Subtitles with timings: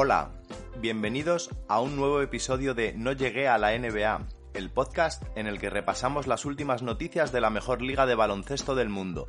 [0.00, 0.30] Hola,
[0.76, 5.58] bienvenidos a un nuevo episodio de No llegué a la NBA, el podcast en el
[5.58, 9.26] que repasamos las últimas noticias de la mejor liga de baloncesto del mundo.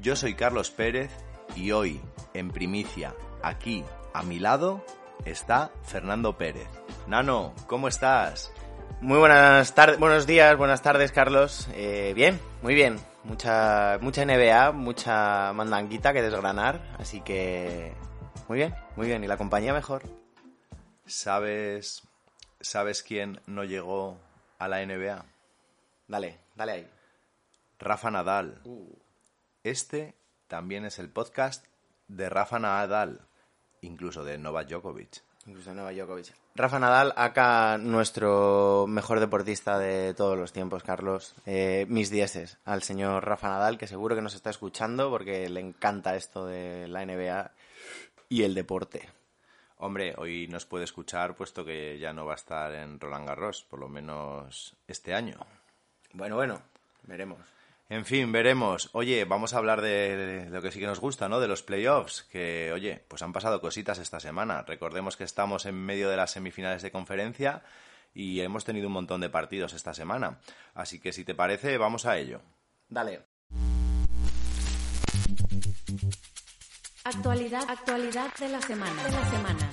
[0.00, 1.12] Yo soy Carlos Pérez
[1.54, 2.00] y hoy,
[2.34, 3.14] en primicia,
[3.44, 4.84] aquí, a mi lado,
[5.24, 6.66] está Fernando Pérez.
[7.06, 8.52] Nano, ¿cómo estás?
[9.00, 11.68] Muy buenas tardes, buenos días, buenas tardes, Carlos.
[11.74, 12.98] Eh, bien, muy bien.
[13.22, 17.94] Mucha, mucha NBA, mucha mandanguita que desgranar, así que
[18.48, 19.22] muy bien, muy bien.
[19.22, 20.02] Y la compañía mejor.
[21.06, 22.02] ¿Sabes,
[22.60, 24.18] sabes quién no llegó
[24.58, 25.24] a la NBA?
[26.06, 26.90] Dale, dale ahí.
[27.78, 28.60] Rafa Nadal.
[28.64, 28.90] Uh.
[29.62, 30.14] Este
[30.46, 31.66] también es el podcast
[32.08, 33.20] de Rafa Nadal,
[33.82, 35.22] incluso de Novak Djokovic.
[35.46, 36.32] Incluso Novak Djokovic.
[36.54, 41.34] Rafa Nadal, acá nuestro mejor deportista de todos los tiempos, Carlos.
[41.44, 45.60] Eh, mis dieces al señor Rafa Nadal, que seguro que nos está escuchando porque le
[45.60, 47.52] encanta esto de la NBA
[48.28, 49.08] y el deporte.
[49.76, 53.62] Hombre, hoy nos puede escuchar puesto que ya no va a estar en Roland Garros,
[53.62, 55.38] por lo menos este año.
[56.12, 56.60] Bueno, bueno,
[57.04, 57.38] veremos.
[57.88, 58.90] En fin, veremos.
[58.92, 61.40] Oye, vamos a hablar de lo que sí que nos gusta, ¿no?
[61.40, 64.62] De los playoffs, que, oye, pues han pasado cositas esta semana.
[64.62, 67.62] Recordemos que estamos en medio de las semifinales de conferencia
[68.12, 70.38] y hemos tenido un montón de partidos esta semana.
[70.74, 72.42] Así que si te parece, vamos a ello.
[72.88, 73.22] Dale.
[77.08, 79.02] Actualidad, actualidad de la semana.
[79.02, 79.70] De la semana.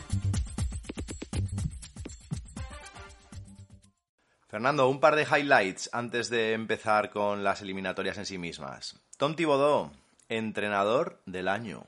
[4.48, 9.02] Fernando, un par de highlights antes de empezar con las eliminatorias en sí mismas.
[9.18, 9.92] Tom Thibodeau,
[10.30, 11.84] entrenador del año,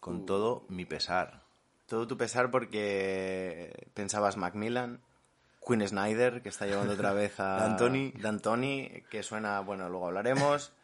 [0.00, 1.44] con todo mi pesar.
[1.86, 5.00] Todo tu pesar porque pensabas Macmillan,
[5.66, 8.10] Quinn Snyder, que está llevando otra vez a D'Antoni.
[8.18, 10.74] D'Antoni, que suena, bueno, luego hablaremos.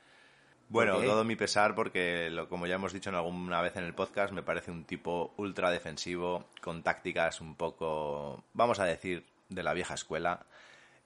[0.69, 3.95] Bueno, todo mi pesar porque, lo, como ya hemos dicho en alguna vez en el
[3.95, 9.63] podcast, me parece un tipo ultra defensivo, con tácticas un poco, vamos a decir, de
[9.63, 10.47] la vieja escuela.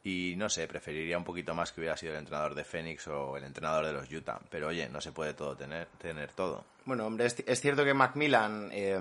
[0.03, 3.37] Y no sé, preferiría un poquito más que hubiera sido el entrenador de Phoenix o
[3.37, 4.41] el entrenador de los Utah.
[4.49, 6.65] Pero oye, no se puede todo tener, tener todo.
[6.87, 8.99] Bueno, hombre, es, cierto que Macmillan, eh,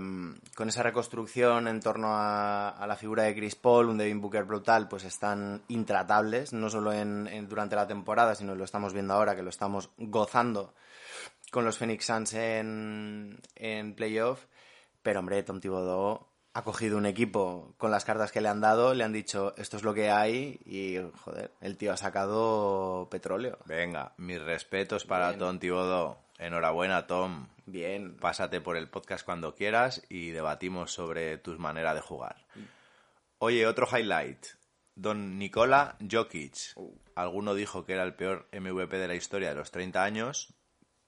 [0.56, 4.44] con esa reconstrucción en torno a, a la figura de Chris Paul, un Devin Booker
[4.44, 9.14] brutal, pues están intratables, no solo en, en- durante la temporada, sino lo estamos viendo
[9.14, 10.74] ahora, que lo estamos gozando
[11.50, 14.44] con los Phoenix Suns en, en playoff.
[15.02, 16.28] Pero, hombre, Tom Thibodeau
[16.60, 19.78] ha cogido un equipo con las cartas que le han dado, le han dicho esto
[19.78, 23.58] es lo que hay y, joder, el tío ha sacado petróleo.
[23.66, 25.40] Venga, mis respetos para Bien.
[25.40, 26.18] Tom Thibodeau.
[26.38, 27.48] Enhorabuena, Tom.
[27.66, 28.18] Bien.
[28.18, 32.46] Pásate por el podcast cuando quieras y debatimos sobre tus maneras de jugar.
[33.38, 34.46] Oye, otro highlight.
[34.96, 36.76] Don Nikola Jokic.
[37.16, 40.54] Alguno dijo que era el peor MVP de la historia de los 30 años,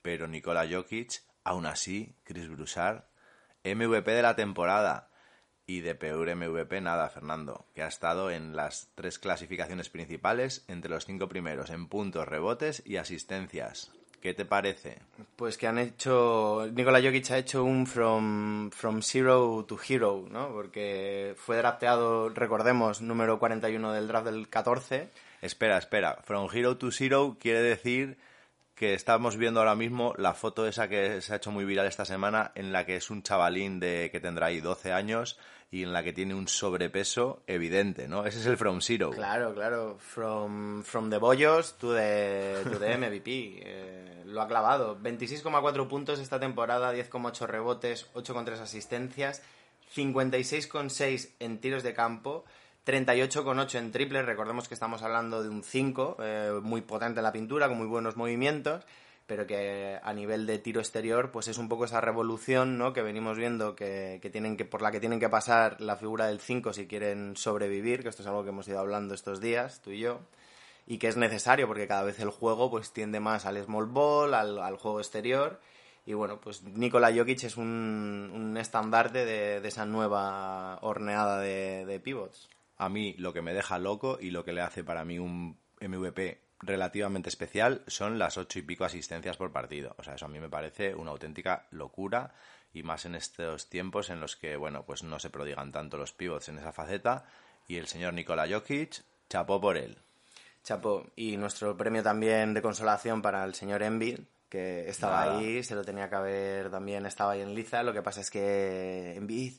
[0.01, 3.03] pero Nikola Jokic, aún así, Chris Broussard,
[3.65, 5.10] MVP de la temporada.
[5.71, 10.91] Y de peor MVP nada, Fernando, que ha estado en las tres clasificaciones principales entre
[10.91, 13.89] los cinco primeros en puntos, rebotes y asistencias.
[14.19, 14.99] ¿Qué te parece?
[15.37, 16.67] Pues que han hecho.
[16.73, 20.49] Nikola Jokic ha hecho un from, from zero to hero, ¿no?
[20.49, 25.07] Porque fue drafteado, recordemos, número 41 del draft del 14.
[25.41, 26.17] Espera, espera.
[26.25, 28.17] From Hero to Zero quiere decir
[28.81, 32.03] que estamos viendo ahora mismo la foto esa que se ha hecho muy viral esta
[32.03, 35.37] semana en la que es un chavalín de que tendrá ahí 12 años
[35.73, 38.25] y en la que tiene un sobrepeso evidente, ¿no?
[38.25, 39.11] Ese es el From Zero.
[39.11, 39.97] Claro, claro.
[39.99, 43.61] From, from the bollos to the, to the MVP.
[43.71, 44.97] Eh, lo ha clavado.
[44.99, 49.41] 26,4 puntos esta temporada, 10,8 rebotes, 8,3 asistencias,
[49.95, 52.43] 56,6 en tiros de campo.
[52.85, 57.31] 38,8 en triples, recordemos que estamos hablando de un 5, eh, muy potente en la
[57.31, 58.85] pintura, con muy buenos movimientos,
[59.31, 62.91] pero que a nivel de tiro exterior, pues es un poco esa revolución, ¿no?
[62.91, 66.25] Que venimos viendo que, que tienen que, por la que tienen que pasar la figura
[66.27, 69.81] del 5 si quieren sobrevivir, que esto es algo que hemos ido hablando estos días,
[69.81, 70.19] tú y yo,
[70.85, 74.33] y que es necesario porque cada vez el juego pues tiende más al small ball,
[74.33, 75.61] al, al juego exterior,
[76.05, 81.85] y bueno, pues Nikola Jokic es un, un estandarte de, de esa nueva horneada de,
[81.85, 82.49] de pivots.
[82.75, 85.57] A mí lo que me deja loco y lo que le hace para mí un
[85.79, 89.95] MVP relativamente especial son las ocho y pico asistencias por partido.
[89.97, 92.33] O sea, eso a mí me parece una auténtica locura
[92.73, 96.13] y más en estos tiempos en los que, bueno, pues no se prodigan tanto los
[96.13, 97.25] pivots en esa faceta
[97.67, 99.97] y el señor Nikola Jokic chapó por él.
[100.63, 105.39] Chapo, y nuestro premio también de consolación para el señor Envid, que estaba Nada.
[105.39, 107.81] ahí, se lo tenía que haber también, estaba ahí en liza.
[107.81, 109.53] Lo que pasa es que Envid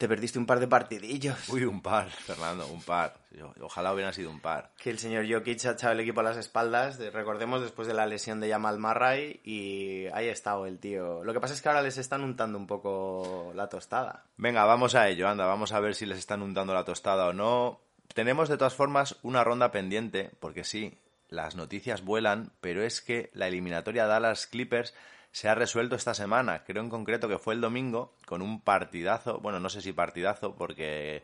[0.00, 1.46] te perdiste un par de partidillos.
[1.50, 3.18] Uy, un par, Fernando, un par.
[3.60, 4.70] Ojalá hubiera sido un par.
[4.78, 8.06] Que el señor Jokic ha echado el equipo a las espaldas, recordemos, después de la
[8.06, 11.22] lesión de Jamal Murray, y ahí ha estado el tío.
[11.22, 14.24] Lo que pasa es que ahora les están untando un poco la tostada.
[14.38, 17.34] Venga, vamos a ello, anda, vamos a ver si les están untando la tostada o
[17.34, 17.82] no.
[18.14, 20.96] Tenemos de todas formas una ronda pendiente, porque sí,
[21.28, 24.94] las noticias vuelan, pero es que la eliminatoria Dallas Clippers
[25.32, 26.64] se ha resuelto esta semana.
[26.64, 30.54] Creo en concreto que fue el domingo con un partidazo, bueno, no sé si partidazo
[30.56, 31.22] porque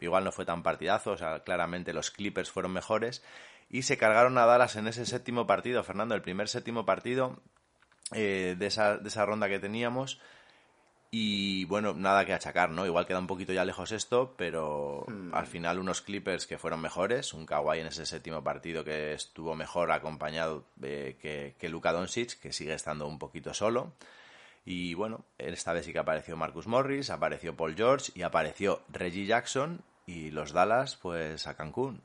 [0.00, 3.24] igual no fue tan partidazo, o sea, claramente los Clippers fueron mejores
[3.70, 7.40] y se cargaron a Dallas en ese séptimo partido, Fernando, el primer séptimo partido
[8.12, 10.20] eh, de, esa, de esa ronda que teníamos
[11.10, 12.86] y bueno, nada que achacar, ¿no?
[12.86, 15.34] Igual queda un poquito ya lejos esto, pero hmm.
[15.34, 19.54] al final unos Clippers que fueron mejores, un Kawhi en ese séptimo partido que estuvo
[19.54, 23.92] mejor acompañado que, que Luka Doncic, que sigue estando un poquito solo.
[24.64, 29.24] Y bueno, esta vez sí que apareció Marcus Morris, apareció Paul George y apareció Reggie
[29.24, 32.02] Jackson y los Dallas pues a Cancún.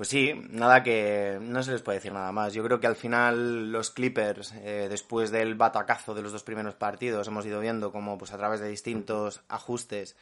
[0.00, 2.54] Pues sí, nada que no se les puede decir nada más.
[2.54, 6.74] Yo creo que al final los Clippers, eh, después del batacazo de los dos primeros
[6.74, 10.16] partidos, hemos ido viendo como pues a través de distintos ajustes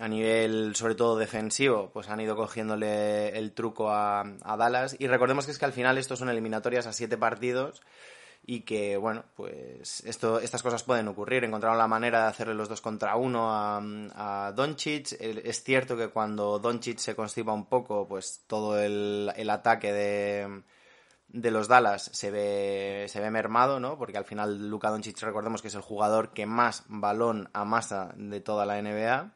[0.00, 4.96] a nivel sobre todo defensivo, pues han ido cogiéndole el truco a, a Dallas.
[4.98, 7.80] Y recordemos que es que al final estos son eliminatorias a siete partidos
[8.44, 11.44] y que, bueno, pues esto, estas cosas pueden ocurrir.
[11.44, 13.80] Encontraron la manera de hacerle los dos contra uno a,
[14.14, 15.12] a Doncic.
[15.20, 20.62] Es cierto que cuando Doncic se constipa un poco, pues todo el, el ataque de,
[21.28, 23.96] de los Dallas se ve, se ve mermado, ¿no?
[23.96, 28.40] Porque al final Luka Doncic, recordemos que es el jugador que más balón amasa de
[28.40, 29.32] toda la NBA.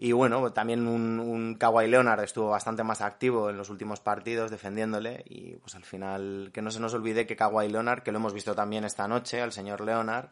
[0.00, 4.48] Y bueno, también un, un Kawhi Leonard estuvo bastante más activo en los últimos partidos
[4.48, 8.18] defendiéndole y pues al final que no se nos olvide que Kawhi Leonard, que lo
[8.18, 10.30] hemos visto también esta noche, al señor Leonard,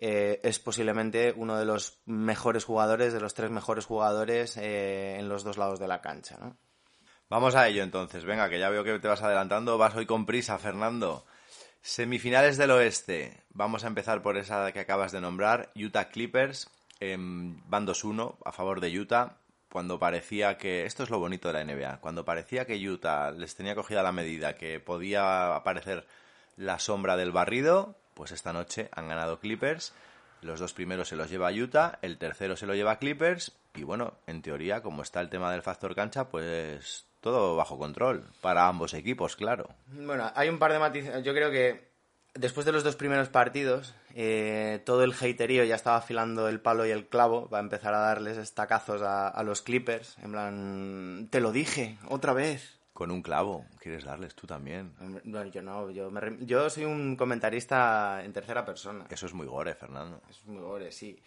[0.00, 5.28] eh, es posiblemente uno de los mejores jugadores, de los tres mejores jugadores eh, en
[5.28, 6.56] los dos lados de la cancha, ¿no?
[7.28, 10.24] Vamos a ello entonces, venga, que ya veo que te vas adelantando, vas hoy con
[10.24, 11.26] prisa, Fernando.
[11.82, 16.70] Semifinales del oeste, vamos a empezar por esa que acabas de nombrar, Utah Clippers
[17.00, 19.36] en bandos 1 a favor de Utah
[19.70, 23.54] cuando parecía que esto es lo bonito de la NBA cuando parecía que Utah les
[23.54, 26.06] tenía cogida la medida que podía aparecer
[26.56, 29.92] la sombra del barrido pues esta noche han ganado Clippers.
[30.40, 34.14] Los dos primeros se los lleva Utah el tercero se lo lleva Clippers y bueno
[34.26, 38.94] en teoría como está el tema del factor cancha pues todo bajo control para ambos
[38.94, 39.68] equipos claro.
[39.88, 41.85] Bueno hay un par de matices yo creo que
[42.38, 46.86] después de los dos primeros partidos, eh, todo el haterío ya estaba afilando el palo
[46.86, 50.16] y el clavo para empezar a darles estacazos a, los Clippers.
[50.22, 52.78] En plan, te lo dije, otra vez.
[52.92, 54.94] Con un clavo, quieres darles tú también.
[55.24, 56.10] Bueno, yo no, yo,
[56.40, 59.04] yo soy un comentarista en tercera persona.
[59.10, 60.22] Eso es muy gore, Fernando.
[60.30, 61.22] Es muy gore, sí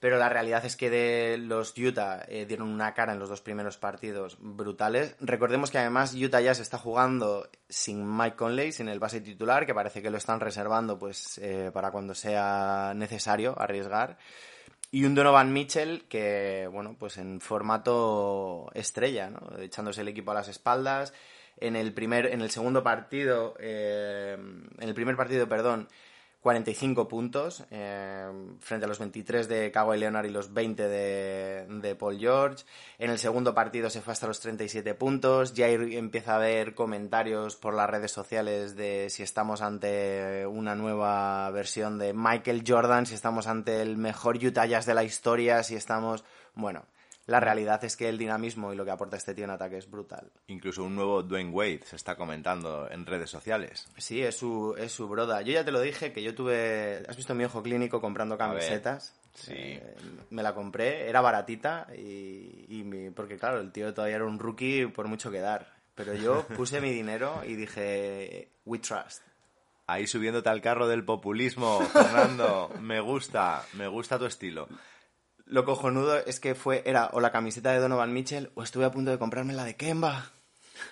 [0.00, 3.42] pero la realidad es que de los Utah eh, dieron una cara en los dos
[3.42, 5.14] primeros partidos brutales.
[5.20, 9.66] Recordemos que además Utah ya se está jugando sin Mike Conley, sin el base titular,
[9.66, 14.16] que parece que lo están reservando pues eh, para cuando sea necesario arriesgar.
[14.90, 19.58] Y un Donovan Mitchell que, bueno, pues en formato estrella, ¿no?
[19.58, 21.12] echándose el equipo a las espaldas.
[21.58, 25.88] En el primer, en el segundo partido, eh, en el primer partido, perdón,
[26.40, 28.26] 45 puntos eh,
[28.60, 32.64] frente a los 23 de Kawhi Leonard y los 20 de, de, Paul George.
[32.98, 35.52] En el segundo partido se fue hasta los 37 puntos.
[35.52, 41.50] Ya empieza a haber comentarios por las redes sociales de si estamos ante una nueva
[41.50, 45.74] versión de Michael Jordan, si estamos ante el mejor Utah Jazz de la historia, si
[45.74, 46.24] estamos...
[46.54, 46.86] Bueno,
[47.30, 49.88] la realidad es que el dinamismo y lo que aporta este tío en ataque es
[49.88, 50.32] brutal.
[50.48, 53.86] Incluso un nuevo Dwayne Wade se está comentando en redes sociales.
[53.96, 55.40] Sí, es su, es su broda.
[55.42, 57.04] Yo ya te lo dije que yo tuve.
[57.08, 59.14] ¿Has visto mi ojo clínico comprando camisetas?
[59.32, 59.52] Sí.
[59.54, 59.94] Eh,
[60.30, 64.86] me la compré, era baratita y, y porque claro, el tío todavía era un rookie
[64.86, 65.72] por mucho que dar.
[65.94, 69.22] Pero yo puse mi dinero y dije, we trust.
[69.86, 72.70] Ahí subiéndote al carro del populismo, Fernando.
[72.80, 74.66] me gusta, me gusta tu estilo.
[75.50, 78.92] Lo cojonudo es que fue, era o la camiseta de Donovan Mitchell o estuve a
[78.92, 80.30] punto de comprarme la de Kemba.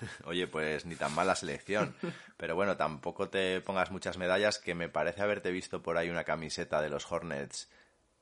[0.25, 1.95] Oye, pues ni tan mala selección.
[2.37, 6.25] Pero bueno, tampoco te pongas muchas medallas, que me parece haberte visto por ahí una
[6.25, 7.71] camiseta de los Hornets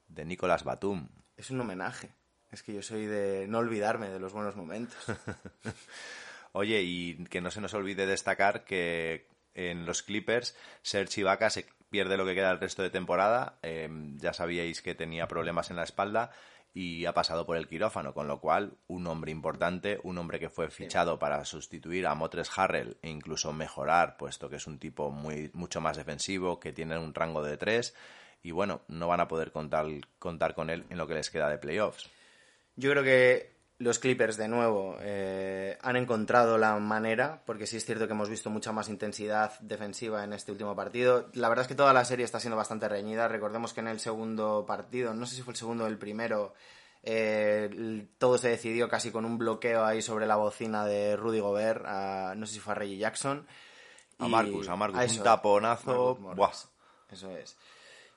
[0.08, 1.08] de Nicolas Batum.
[1.38, 2.10] Es un homenaje.
[2.50, 4.98] Es que yo soy de no olvidarme de los buenos momentos.
[6.52, 11.66] Oye, y que no se nos olvide destacar que en los Clippers, Serge Ibaka se
[11.90, 13.58] pierde lo que queda el resto de temporada.
[13.62, 16.30] Em, ya sabíais que tenía problemas en la espalda
[16.74, 20.50] y ha pasado por el quirófano, con lo cual un hombre importante, un hombre que
[20.50, 25.10] fue fichado para sustituir a Motres Harrell e incluso mejorar, puesto que es un tipo
[25.10, 27.94] muy, mucho más defensivo, que tiene un rango de tres
[28.42, 29.86] y bueno, no van a poder contar,
[30.18, 32.10] contar con él en lo que les queda de playoffs.
[32.76, 37.84] Yo creo que los Clippers, de nuevo, eh, han encontrado la manera, porque sí es
[37.84, 41.28] cierto que hemos visto mucha más intensidad defensiva en este último partido.
[41.34, 43.28] La verdad es que toda la serie está siendo bastante reñida.
[43.28, 46.54] Recordemos que en el segundo partido, no sé si fue el segundo o el primero,
[47.02, 51.84] eh, todo se decidió casi con un bloqueo ahí sobre la bocina de Rudy Gobert,
[51.86, 53.46] a- no sé si fue a Reggie Jackson.
[54.18, 56.16] A Marcus, a Marcus, eso, un taponazo.
[56.18, 56.36] Marcus Morris.
[56.36, 57.12] Buah.
[57.12, 57.56] Eso es.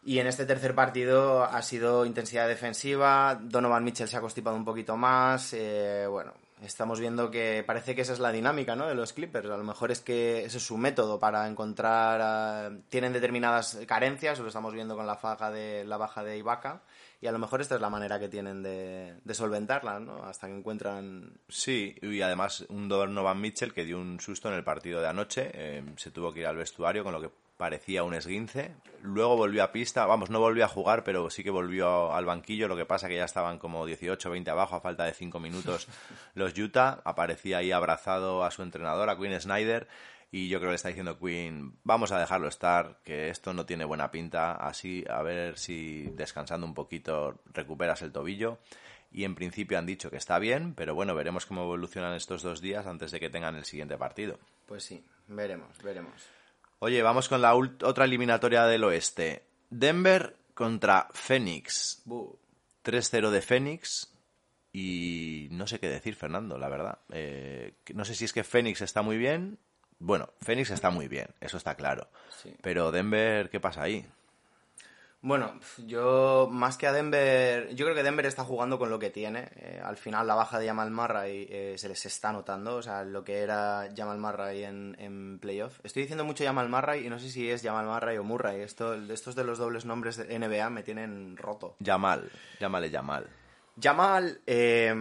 [0.03, 4.63] Y en este tercer partido ha sido intensidad defensiva, Donovan Mitchell se ha constipado un
[4.63, 8.87] poquito más, eh, bueno, estamos viendo que parece que esa es la dinámica ¿no?
[8.87, 12.71] de los Clippers, a lo mejor es que ese es su método para encontrar, ah,
[12.87, 16.81] tienen determinadas carencias, lo estamos viendo con la, faja de, la baja de Ibaka,
[17.21, 20.23] y a lo mejor esta es la manera que tienen de, de solventarla, ¿no?
[20.23, 21.33] hasta que encuentran...
[21.49, 25.51] Sí, y además un Donovan Mitchell que dio un susto en el partido de anoche,
[25.53, 27.29] eh, se tuvo que ir al vestuario con lo que
[27.59, 31.49] parecía un esguince, luego volvió a pista, vamos, no volvió a jugar, pero sí que
[31.49, 35.03] volvió al banquillo, lo que pasa que ya estaban como 18 20 abajo a falta
[35.03, 35.89] de 5 minutos
[36.35, 39.89] los Utah, aparecía ahí abrazado a su entrenador, a Quinn Snyder,
[40.31, 43.65] y yo creo que le está diciendo Quinn, vamos a dejarlo estar, que esto no
[43.65, 48.59] tiene buena pinta, así a ver si descansando un poquito recuperas el tobillo.
[49.11, 52.61] Y en principio han dicho que está bien, pero bueno, veremos cómo evolucionan estos dos
[52.61, 54.39] días antes de que tengan el siguiente partido.
[54.67, 56.38] Pues sí, veremos, veremos.
[56.79, 59.43] Oye, vamos con la otra eliminatoria del oeste.
[59.69, 62.01] Denver contra Phoenix.
[62.05, 62.37] Bu.
[62.83, 64.13] 3-0 de Phoenix.
[64.71, 66.99] Y no sé qué decir, Fernando, la verdad.
[67.11, 69.57] Eh, no sé si es que Phoenix está muy bien.
[69.99, 72.07] Bueno, Phoenix está muy bien, eso está claro.
[72.41, 72.55] Sí.
[72.61, 74.05] Pero Denver, ¿qué pasa ahí?
[75.21, 79.09] Bueno, yo más que a Denver, yo creo que Denver está jugando con lo que
[79.09, 79.49] tiene.
[79.57, 83.03] Eh, al final la baja de Jamal Murray eh, se les está notando, o sea,
[83.03, 85.79] lo que era Jamal Murray en, en playoff.
[85.83, 88.61] Estoy diciendo mucho Jamal Murray y no sé si es Jamal Murray o Murray.
[88.61, 91.75] Esto, estos de los dobles nombres de NBA me tienen roto.
[91.79, 92.89] Yamal, llámale
[93.79, 94.41] Yamal.
[94.45, 94.93] Eh,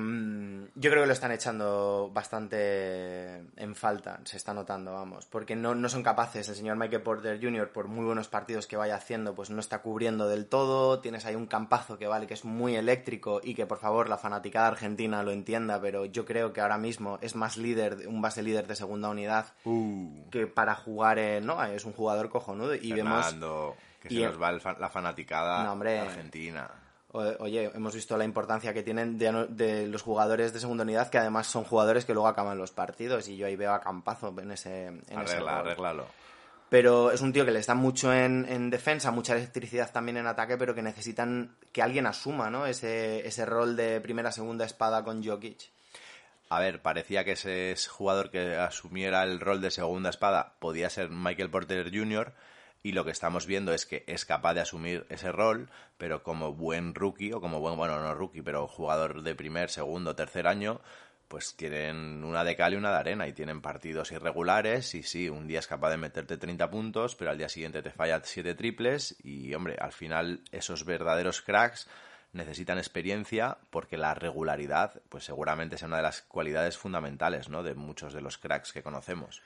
[0.74, 5.74] yo creo que lo están echando bastante en falta, se está notando, vamos, porque no,
[5.74, 6.48] no son capaces.
[6.48, 9.80] El señor Michael Porter Jr., por muy buenos partidos que vaya haciendo, pues no está
[9.82, 11.00] cubriendo del todo.
[11.00, 14.18] Tienes ahí un campazo que vale, que es muy eléctrico y que por favor la
[14.18, 18.42] fanaticada argentina lo entienda, pero yo creo que ahora mismo es más líder, un base
[18.42, 21.46] líder de segunda unidad Uh, que para jugar en.
[21.46, 23.24] No, es un jugador cojonudo y vemos.
[23.24, 25.98] Fernando, que y- se nos va fa- la fanaticada No, hombre.
[25.98, 26.70] argentina.
[27.10, 31.46] Oye, hemos visto la importancia que tienen de, los jugadores de segunda unidad, que además
[31.46, 34.86] son jugadores que luego acaban los partidos, y yo ahí veo a Campazo en ese,
[34.86, 35.60] en ese Arregla, rol.
[35.60, 36.06] arréglalo.
[36.68, 40.26] Pero es un tío que les da mucho en, en defensa, mucha electricidad también en
[40.26, 42.66] ataque, pero que necesitan que alguien asuma ¿no?
[42.66, 45.70] ese, ese rol de primera, segunda espada con Jokic.
[46.50, 50.90] A ver, parecía que ese es jugador que asumiera el rol de segunda espada podía
[50.90, 52.32] ser Michael Porter Jr.
[52.82, 56.54] Y lo que estamos viendo es que es capaz de asumir ese rol, pero como
[56.54, 60.80] buen rookie, o como buen, bueno, no rookie, pero jugador de primer, segundo, tercer año,
[61.28, 65.28] pues tienen una de cal y una de arena y tienen partidos irregulares y sí,
[65.28, 68.54] un día es capaz de meterte 30 puntos, pero al día siguiente te falla 7
[68.54, 71.86] triples y hombre, al final esos verdaderos cracks
[72.32, 77.62] necesitan experiencia porque la regularidad pues seguramente sea una de las cualidades fundamentales, ¿no?
[77.62, 79.42] de muchos de los cracks que conocemos.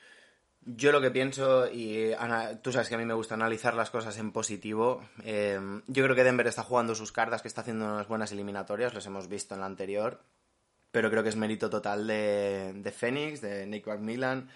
[0.65, 2.13] Yo lo que pienso, y
[2.61, 6.15] tú sabes que a mí me gusta analizar las cosas en positivo, eh, yo creo
[6.15, 9.55] que Denver está jugando sus cartas, que está haciendo unas buenas eliminatorias, los hemos visto
[9.55, 10.21] en la anterior,
[10.91, 14.47] pero creo que es mérito total de, de Phoenix, de Nick McMillan,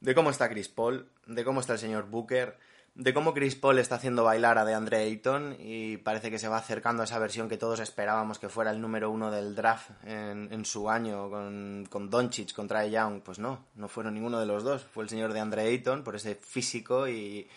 [0.00, 2.56] de cómo está Chris Paul, de cómo está el señor Booker,
[2.94, 6.58] de cómo Chris Paul está haciendo bailar a DeAndre Ayton y parece que se va
[6.58, 10.52] acercando a esa versión que todos esperábamos que fuera el número uno del draft en,
[10.52, 13.22] en su año con, con Doncic contra Young.
[13.22, 14.84] Pues no, no fueron ninguno de los dos.
[14.84, 17.48] Fue el señor DeAndre Ayton por ese físico y,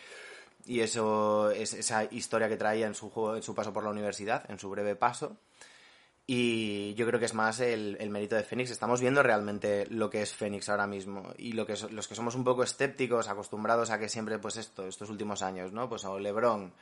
[0.65, 3.89] y eso es esa historia que traía en su, juego, en su paso por la
[3.89, 5.37] universidad, en su breve paso.
[6.25, 8.71] Y yo creo que es más el, el mérito de Fénix.
[8.71, 11.33] Estamos viendo realmente lo que es Fénix ahora mismo.
[11.37, 14.87] Y lo que los que somos un poco escépticos, acostumbrados a que siempre, pues esto,
[14.87, 15.89] estos últimos años, ¿no?
[15.89, 16.73] Pues o LeBron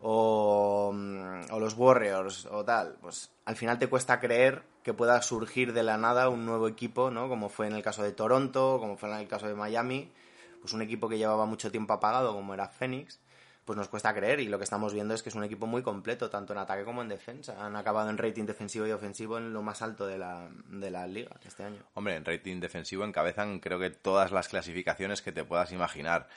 [0.00, 5.20] o, mm, o los Warriors o tal, pues al final te cuesta creer que pueda
[5.22, 7.28] surgir de la nada un nuevo equipo, ¿no?
[7.28, 10.12] Como fue en el caso de Toronto, como fue en el caso de Miami,
[10.60, 13.18] pues un equipo que llevaba mucho tiempo apagado como era Phoenix,
[13.64, 15.82] pues nos cuesta creer y lo que estamos viendo es que es un equipo muy
[15.82, 17.64] completo, tanto en ataque como en defensa.
[17.64, 21.06] Han acabado en rating defensivo y ofensivo en lo más alto de la, de la
[21.06, 21.82] liga este año.
[21.94, 26.28] Hombre, en rating defensivo encabezan creo que todas las clasificaciones que te puedas imaginar.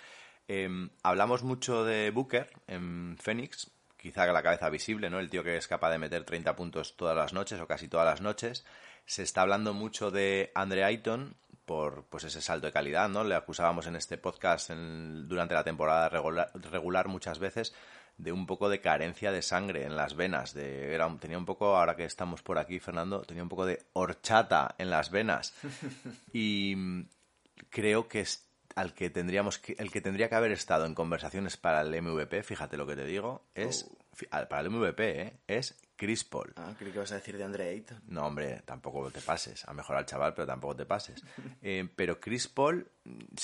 [0.48, 0.70] Eh,
[1.04, 5.20] hablamos mucho de Booker en Phoenix, quizá la cabeza visible, ¿no?
[5.20, 8.06] El tío que es capaz de meter 30 puntos todas las noches o casi todas
[8.06, 8.66] las noches.
[9.06, 11.36] Se está hablando mucho de Andre Ayton
[11.68, 13.24] por pues ese salto de calidad, ¿no?
[13.26, 17.76] Le acusábamos en este podcast en- durante la temporada regular, regular muchas veces
[18.18, 20.54] de un poco de carencia de sangre en las venas.
[20.54, 23.84] De, era, tenía un poco, ahora que estamos por aquí, Fernando, tenía un poco de
[23.94, 25.54] horchata en las venas.
[26.34, 27.10] Y mm,
[27.70, 31.58] creo que es al que tendríamos que, el que tendría que haber estado en conversaciones
[31.58, 33.90] para el MVP, fíjate lo que te digo, es
[34.50, 35.34] para el MVP, ¿eh?
[35.48, 36.54] es Chris Paul.
[36.56, 38.02] Ah, creí que vas a decir de Andre Ayton.
[38.08, 39.68] No, hombre, tampoco te pases.
[39.68, 41.24] A mejor al chaval, pero tampoco te pases.
[41.62, 42.90] Eh, pero Chris Paul,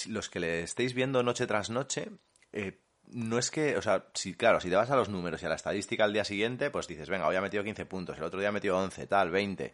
[0.08, 2.10] los que le estéis viendo noche tras noche,
[2.54, 5.46] eh, no es que, o sea, si, claro, si te vas a los números y
[5.46, 8.24] a la estadística al día siguiente, pues dices, venga, hoy ha metido 15 puntos, el
[8.24, 9.74] otro día ha metido 11, tal, 20,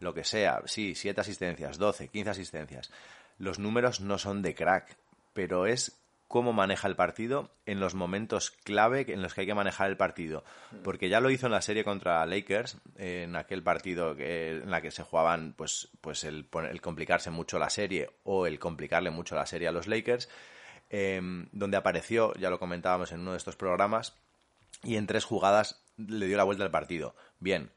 [0.00, 2.90] lo que sea, sí, 7 asistencias, 12, 15 asistencias.
[3.38, 4.96] Los números no son de crack,
[5.32, 5.97] pero es
[6.28, 9.96] cómo maneja el partido en los momentos clave en los que hay que manejar el
[9.96, 10.44] partido.
[10.84, 14.90] Porque ya lo hizo en la serie contra Lakers, en aquel partido en la que
[14.90, 19.46] se jugaban pues, pues el, el complicarse mucho la serie o el complicarle mucho la
[19.46, 20.28] serie a los Lakers
[20.90, 24.16] Em, donde apareció, ya lo comentábamos en uno de estos programas,
[24.82, 27.14] y en tres jugadas le dio la vuelta al partido.
[27.40, 27.72] Bien,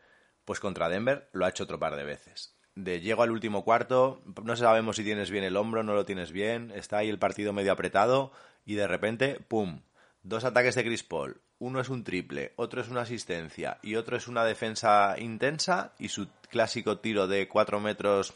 [0.46, 2.56] pues contra Denver lo ha hecho otro par de veces.
[2.76, 6.32] De llego al último cuarto, no sabemos si tienes bien el hombro, no lo tienes
[6.32, 8.32] bien, está ahí el partido medio apretado
[8.66, 9.82] y de repente, ¡pum!
[10.24, 11.42] Dos ataques de Chris Paul.
[11.60, 16.10] Uno es un triple, otro es una asistencia y otro es una defensa intensa y
[16.10, 18.34] su clásico tiro de cuatro metros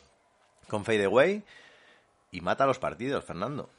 [0.68, 1.44] con fade away
[2.32, 3.70] y mata los partidos, Fernando.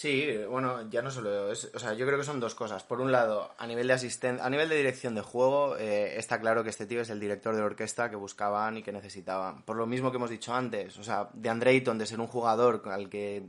[0.00, 2.82] Sí, bueno, ya no solo es, o sea, yo creo que son dos cosas.
[2.84, 6.40] Por un lado, a nivel de asisten a nivel de dirección de juego, eh, está
[6.40, 9.62] claro que este tío es el director de orquesta que buscaban y que necesitaban.
[9.62, 12.82] Por lo mismo que hemos dicho antes, o sea, de Andreyton, de ser un jugador
[12.86, 13.44] al que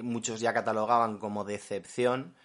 [0.00, 2.36] muchos ya catalogaban como decepción,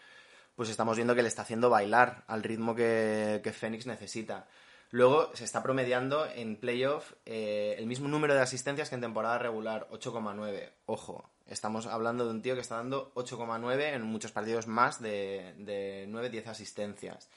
[0.56, 4.48] pues estamos viendo que le está haciendo bailar al ritmo que, que Fénix necesita.
[4.90, 9.38] Luego se está promediando en playoff eh, el mismo número de asistencias que en temporada
[9.38, 10.72] regular, 8,9.
[10.88, 15.54] Ojo, Estamos hablando de un tío que está dando 8,9 en muchos partidos más de,
[15.58, 17.28] de 9-10 asistencias.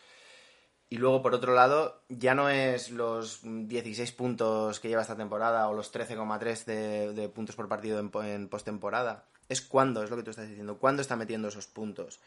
[0.88, 5.68] Y luego, por otro lado, ya no es los 16 puntos que lleva esta temporada
[5.68, 9.24] o los 13,3 de, de, puntos por partido en, en postemporada.
[9.48, 12.20] Es cuándo, es lo que tú estás diciendo, cuándo está metiendo esos puntos.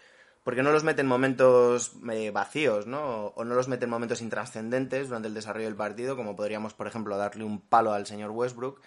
[0.43, 3.27] Porque no los mete en momentos eh, vacíos, ¿no?
[3.27, 6.87] O no los mete en momentos intrascendentes durante el desarrollo del partido, como podríamos, por
[6.87, 8.81] ejemplo, darle un palo al señor Westbrook,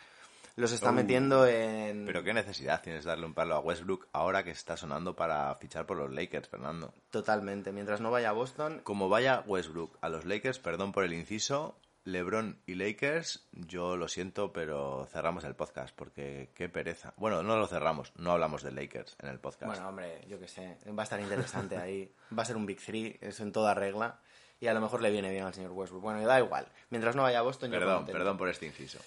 [0.60, 2.06] los está metiendo en...
[2.06, 5.86] Pero qué necesidad tienes darle un palo a Westbrook ahora que está sonando para fichar
[5.86, 6.94] por los Lakers, Fernando.
[7.10, 8.80] Totalmente, mientras no vaya a Boston...
[8.84, 14.08] Como vaya Westbrook a los Lakers, perdón por el inciso, LeBron y Lakers, yo lo
[14.08, 17.12] siento, pero cerramos el podcast porque qué pereza.
[17.16, 19.72] Bueno, no lo cerramos, no hablamos de Lakers en el podcast.
[19.72, 22.14] Bueno, hombre, yo qué sé, va a estar interesante ahí.
[22.36, 24.20] Va a ser un Big Three, eso en toda regla.
[24.60, 26.02] Y a lo mejor le viene bien al señor Westbrook.
[26.02, 26.66] Bueno, da igual.
[26.90, 28.98] Mientras no vaya a Boston, perdón, yo Perdón por este inciso.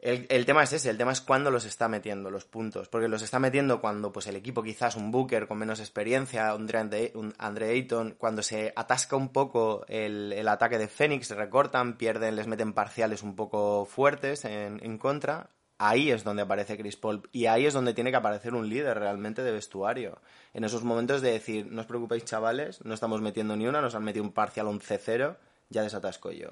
[0.00, 3.08] El, el, tema es ese, el tema es cuándo los está metiendo los puntos, porque
[3.08, 7.12] los está metiendo cuando pues el equipo quizás un Booker con menos experiencia, un Andre,
[7.16, 12.46] un Ayton, cuando se atasca un poco el, el ataque de Phoenix, recortan, pierden, les
[12.46, 17.46] meten parciales un poco fuertes en, en, contra, ahí es donde aparece Chris Paul y
[17.46, 20.20] ahí es donde tiene que aparecer un líder realmente de vestuario.
[20.54, 23.96] En esos momentos de decir, no os preocupéis chavales, no estamos metiendo ni una, nos
[23.96, 25.36] han metido un parcial 11-0,
[25.70, 26.50] ya desatasco yo.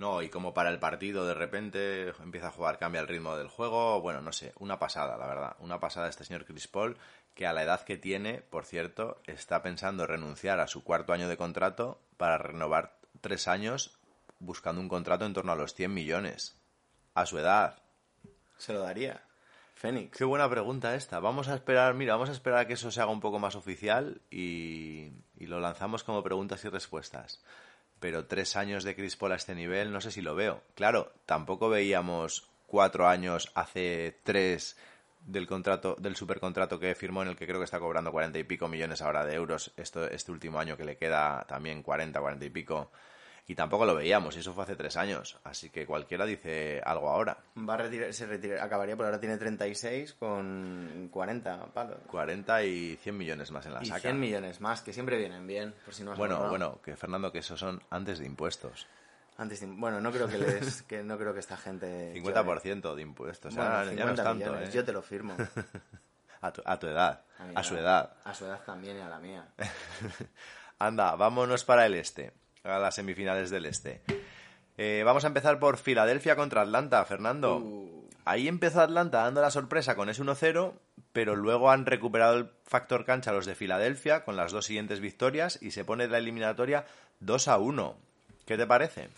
[0.00, 3.48] No, y como para el partido de repente empieza a jugar, cambia el ritmo del
[3.48, 4.00] juego.
[4.00, 5.56] Bueno, no sé, una pasada, la verdad.
[5.58, 6.96] Una pasada este señor Chris Paul,
[7.34, 11.28] que a la edad que tiene, por cierto, está pensando renunciar a su cuarto año
[11.28, 13.98] de contrato para renovar tres años
[14.38, 16.56] buscando un contrato en torno a los 100 millones.
[17.12, 17.82] A su edad.
[18.56, 19.22] Se lo daría.
[19.74, 20.16] Fénix.
[20.16, 21.20] Qué buena pregunta esta.
[21.20, 23.54] Vamos a esperar, mira, vamos a esperar a que eso se haga un poco más
[23.54, 27.44] oficial y, y lo lanzamos como preguntas y respuestas
[28.00, 30.62] pero tres años de Chris Paul a este nivel no sé si lo veo.
[30.74, 34.76] Claro, tampoco veíamos cuatro años hace tres
[35.20, 38.44] del contrato, del supercontrato que firmó en el que creo que está cobrando cuarenta y
[38.44, 42.46] pico millones ahora de euros esto, este último año que le queda también cuarenta, cuarenta
[42.46, 42.90] y pico
[43.50, 45.36] y tampoco lo veíamos, y eso fue hace tres años.
[45.42, 47.36] Así que cualquiera dice algo ahora.
[47.58, 51.98] Va a retirar, se retira, acabaría, por ahora tiene 36 con 40 palos.
[52.06, 54.02] 40 y 100 millones más en la y saca.
[54.02, 56.50] 100 millones más, que siempre vienen bien, por si no has Bueno, notado.
[56.50, 58.86] bueno, que Fernando, que esos son antes de impuestos.
[59.36, 62.14] Antes de- bueno, no creo que les, que no creo que esta gente...
[62.22, 63.52] 50% de impuestos.
[63.56, 64.72] Bueno, ya, ya no es 50 tanto, millones, ¿eh?
[64.72, 65.34] yo te lo firmo.
[66.40, 67.82] a, tu, a tu edad, mi a su edad.
[67.82, 68.16] edad.
[68.22, 69.48] A su edad también y a la mía.
[70.78, 72.32] Anda, vámonos para el este,
[72.64, 74.02] a las semifinales del este.
[74.76, 77.58] Eh, vamos a empezar por Filadelfia contra Atlanta, Fernando.
[77.58, 78.08] Uh.
[78.24, 80.74] Ahí empezó Atlanta dando la sorpresa con ese 1-0,
[81.12, 85.58] pero luego han recuperado el factor cancha los de Filadelfia con las dos siguientes victorias
[85.60, 86.84] y se pone la eliminatoria
[87.22, 87.94] 2-1.
[88.46, 89.08] ¿Qué te parece?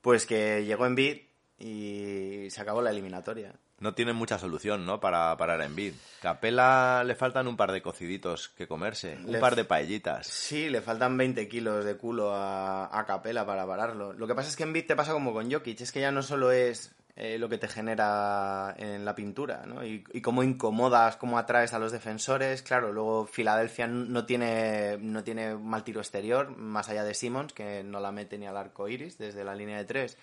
[0.00, 1.18] Pues que llegó en beat
[1.58, 3.52] y se acabó la eliminatoria.
[3.82, 5.00] No tienen mucha solución, ¿no?
[5.00, 5.94] Para parar a Embiid.
[6.20, 10.26] Capela le faltan un par de cociditos que comerse, un Le par de paellitas.
[10.28, 14.12] Sí, le faltan 20 kilos de culo a, a Capela para pararlo.
[14.12, 16.12] Lo que pasa es que en Bit te pasa como con Jokic, es que ya
[16.12, 19.84] no solo es eh, lo que te genera en la pintura, ¿no?
[19.84, 22.62] Y, y cómo incomodas, cómo atraes a los defensores.
[22.62, 27.82] Claro, luego Filadelfia no tiene, no tiene mal tiro exterior, más allá de Simmons, que
[27.82, 30.16] no la mete ni al arco iris desde la línea de tres.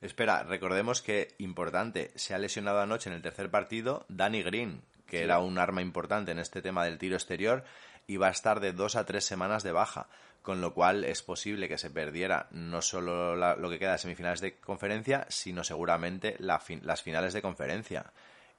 [0.00, 5.22] Espera, recordemos que, importante, se ha lesionado anoche en el tercer partido Danny Green, que
[5.24, 7.64] era un arma importante en este tema del tiro exterior,
[8.06, 10.06] y va a estar de dos a tres semanas de baja,
[10.42, 13.98] con lo cual es posible que se perdiera no solo la- lo que queda de
[13.98, 18.12] semifinales de conferencia, sino seguramente la fin- las finales de conferencia.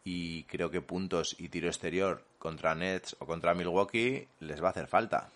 [0.03, 4.71] Y creo que puntos y tiro exterior contra Nets o contra Milwaukee les va a
[4.71, 5.29] hacer falta.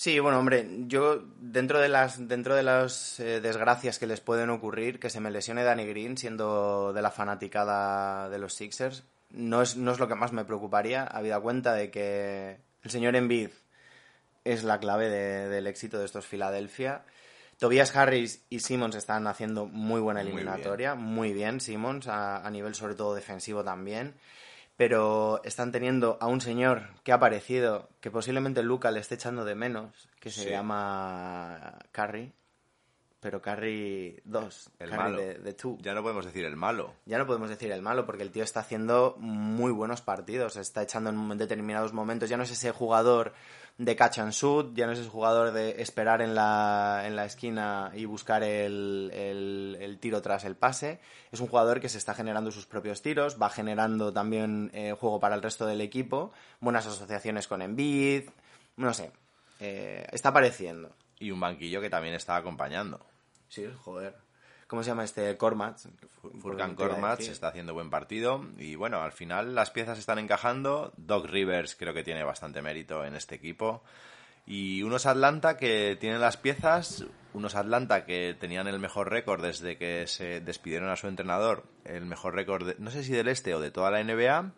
[0.00, 4.48] Sí, bueno, hombre, yo dentro de las dentro de las eh, desgracias que les pueden
[4.48, 9.60] ocurrir, que se me lesione Danny Green siendo de la fanaticada de los Sixers, no
[9.60, 13.50] es, no es lo que más me preocuparía, habida cuenta de que el señor Embiid
[14.44, 17.02] es la clave de- del éxito de estos Filadelfia.
[17.58, 22.50] Tobias Harris y Simmons están haciendo muy buena Muy eliminatoria, muy bien, Simmons, a, a
[22.52, 24.14] nivel sobre todo defensivo también
[24.78, 29.44] pero están teniendo a un señor que ha aparecido, que posiblemente Luca le esté echando
[29.44, 30.50] de menos, que se Sí.
[30.50, 32.32] llama Curry,
[33.18, 35.18] pero Curry 2, El malo.
[35.18, 35.76] de, de two.
[35.80, 36.94] Ya no podemos decir el malo.
[37.06, 40.82] Ya no podemos decir el malo, porque el tío está haciendo muy buenos partidos, está
[40.82, 43.32] echando en determinados momentos, ya no es ese jugador
[43.78, 47.24] de catch and shoot, ya no es ese jugador de esperar en la, en la
[47.24, 50.98] esquina y buscar el, el- el tiro tras el pase,
[51.30, 55.20] es un jugador que se está generando sus propios tiros, va generando también eh, juego
[55.20, 58.24] para el resto del equipo, buenas asociaciones con Embiid,
[58.76, 59.12] no sé,
[59.60, 60.90] eh, está apareciendo.
[61.20, 63.00] Y un banquillo que también está acompañando.
[63.48, 64.14] Sí, joder.
[64.68, 65.36] ¿Cómo se llama este?
[65.36, 65.78] Cormat.
[66.40, 66.76] Furkan
[67.18, 67.32] decir.
[67.32, 70.92] está haciendo buen partido y bueno, al final las piezas están encajando.
[70.96, 73.82] Doc Rivers creo que tiene bastante mérito en este equipo.
[74.46, 77.04] Y unos Atlanta que tienen las piezas,
[77.34, 82.06] unos Atlanta que tenían el mejor récord desde que se despidieron a su entrenador, el
[82.06, 84.52] mejor récord, de- no sé si del este o de toda la NBA,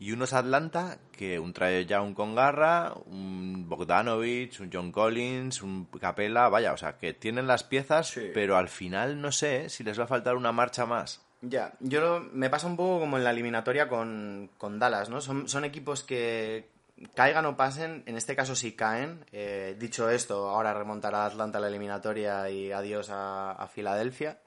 [0.00, 5.84] y unos Atlanta que un Trae Young con garra, un Bogdanovich, un John Collins, un
[6.00, 8.30] Capella, vaya, o sea, que tienen las piezas, Sí.
[8.34, 11.20] pero al final no sé si les va a faltar una marcha más.
[11.42, 15.20] Ya, yo lo- me pasa un poco como en la eliminatoria con, con Dallas, ¿no?
[15.20, 16.68] Son, son equipos que
[17.14, 19.24] caigan o pasen, en este caso sí caen.
[19.32, 24.38] Eh, dicho esto, ahora remontará Atlanta la eliminatoria y adiós a, a Filadelfia.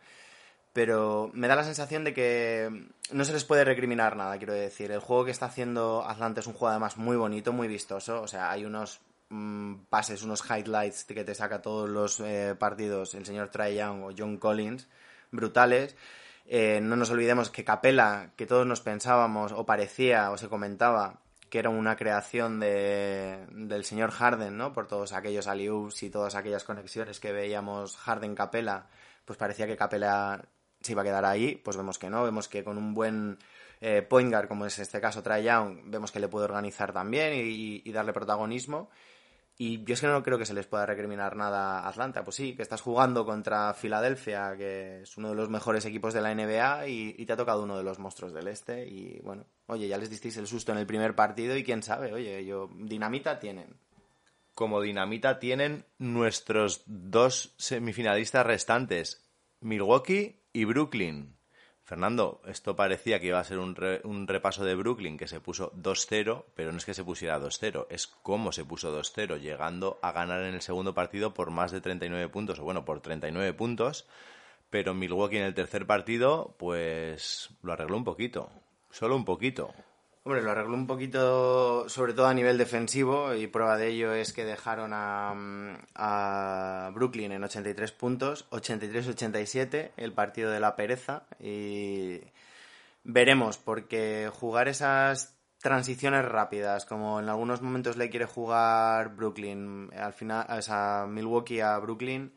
[0.74, 4.92] Pero me da la sensación de que no se les puede recriminar nada, quiero decir.
[4.92, 8.22] El juego que está haciendo Atlanta es un juego además muy bonito, muy vistoso.
[8.24, 13.14] O sea, hay unos mm, pases, unos highlights que te saca todos los eh, partidos
[13.14, 14.88] el señor Trae Young o John Collins,
[15.32, 15.96] brutales.
[16.46, 21.22] Eh, no nos olvidemos que Capela, que todos nos pensábamos o parecía o se comentaba
[21.50, 24.74] que era una creación de, del señor Harden, ¿no?
[24.74, 25.70] Por todos aquellos alley
[26.02, 28.88] y todas aquellas conexiones que veíamos Harden-Capela,
[29.24, 30.44] pues parecía que Capela
[30.84, 33.38] se iba a quedar ahí, pues vemos que no, vemos que con un buen
[33.82, 37.34] eh, point guard, como es este caso Trae Young, vemos que le puede organizar también
[37.36, 38.90] y, darle protagonismo.
[39.58, 42.24] Y yo es que no creo que se les pueda recriminar nada a Atlanta.
[42.24, 46.22] Pues sí, que estás jugando contra Filadelfia, que es uno de los mejores equipos de
[46.22, 48.88] la NBA, y, y te ha tocado uno de los monstruos del este.
[48.88, 52.14] Y bueno, oye, ya les disteis el susto en el primer partido y quién sabe,
[52.14, 53.76] oye, yo, dinamita tienen.
[54.56, 59.24] Como dinamita tienen nuestros dos semifinalistas restantes,
[59.60, 61.36] Milwaukee y Brooklyn.
[61.86, 65.42] Fernando, esto parecía que iba a ser un, re- un repaso de Brooklyn que se
[65.42, 70.00] puso 2-0, pero no es que se pusiera 2-0, es cómo se puso 2-0, llegando
[70.02, 73.52] a ganar en el segundo partido por más de 39 puntos, o bueno, por 39
[73.54, 74.08] puntos,
[74.70, 78.50] pero Milwaukee en el tercer partido, pues lo arregló un poquito,
[78.90, 79.74] solo un poquito.
[80.26, 84.32] Hombre, lo arregló un poquito, sobre todo a nivel defensivo, y prueba de ello es
[84.32, 85.34] que dejaron a,
[85.96, 92.22] a Brooklyn en 83 puntos, 83-87, el partido de la pereza, y
[93.04, 100.14] veremos, porque jugar esas transiciones rápidas, como en algunos momentos le quiere jugar Brooklyn, al
[100.14, 102.34] final, o sea, Milwaukee a Brooklyn,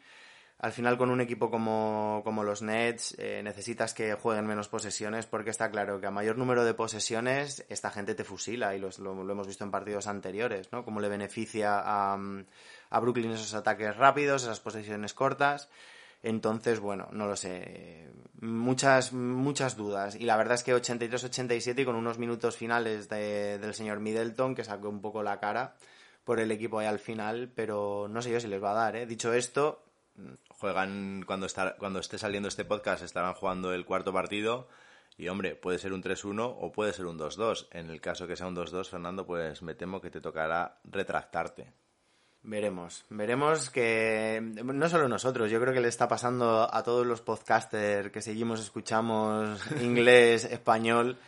[0.59, 5.27] al final con un equipo como, como los Nets eh, necesitas que jueguen menos posesiones
[5.27, 8.89] porque está claro que a mayor número de posesiones esta gente te fusila y lo,
[8.89, 10.85] hemos visto en partidos anteriores, ¿no?
[10.85, 12.19] Cómo le beneficia a,
[12.91, 15.69] a Brooklyn esos ataques rápidos, esas posesiones cortas.
[16.23, 18.09] Entonces, bueno, no lo sé.
[18.41, 20.17] Muchas, muchas dudas.
[20.17, 24.55] Y la verdad es que 83-87 y con unos minutos finales de- del señor Middleton
[24.55, 25.77] que sacó un poco la cara
[26.25, 28.97] por el equipo ahí al final, pero no sé yo si les va a dar,
[28.97, 29.07] ¿eh?
[29.07, 29.83] Dicho esto,
[30.59, 34.69] juegan cuando está cuando esté saliendo este podcast estarán jugando el cuarto partido
[35.19, 37.69] Y hombre, puede ser un 3-1 o puede ser un 2-2.
[37.71, 41.73] En el caso que sea un 2-2, Fernando, pues me temo que te tocará retractarte.
[42.43, 47.21] Veremos, veremos que no solo nosotros, yo creo que le está pasando a todos los
[47.21, 51.19] podcasters que seguimos, escuchamos inglés, español,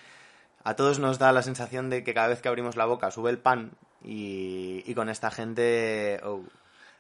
[0.63, 3.31] a todos nos da la sensación de que cada vez que abrimos la boca sube
[3.31, 3.73] el pan
[4.05, 6.21] y, y con esta gente...
[6.23, 6.45] oh,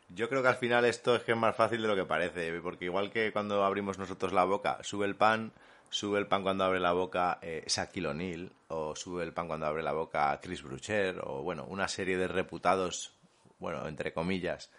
[0.08, 2.60] Yo creo que al final esto es que es más fácil de lo que parece,
[2.60, 5.52] porque igual que cuando abrimos nosotros la boca, sube el pan,
[5.90, 9.82] sube el pan cuando abre la boca eh, Shaquille o sube el pan cuando abre
[9.82, 13.12] la boca Chris Brucher, o bueno, una serie de reputados,
[13.58, 14.70] bueno, entre comillas,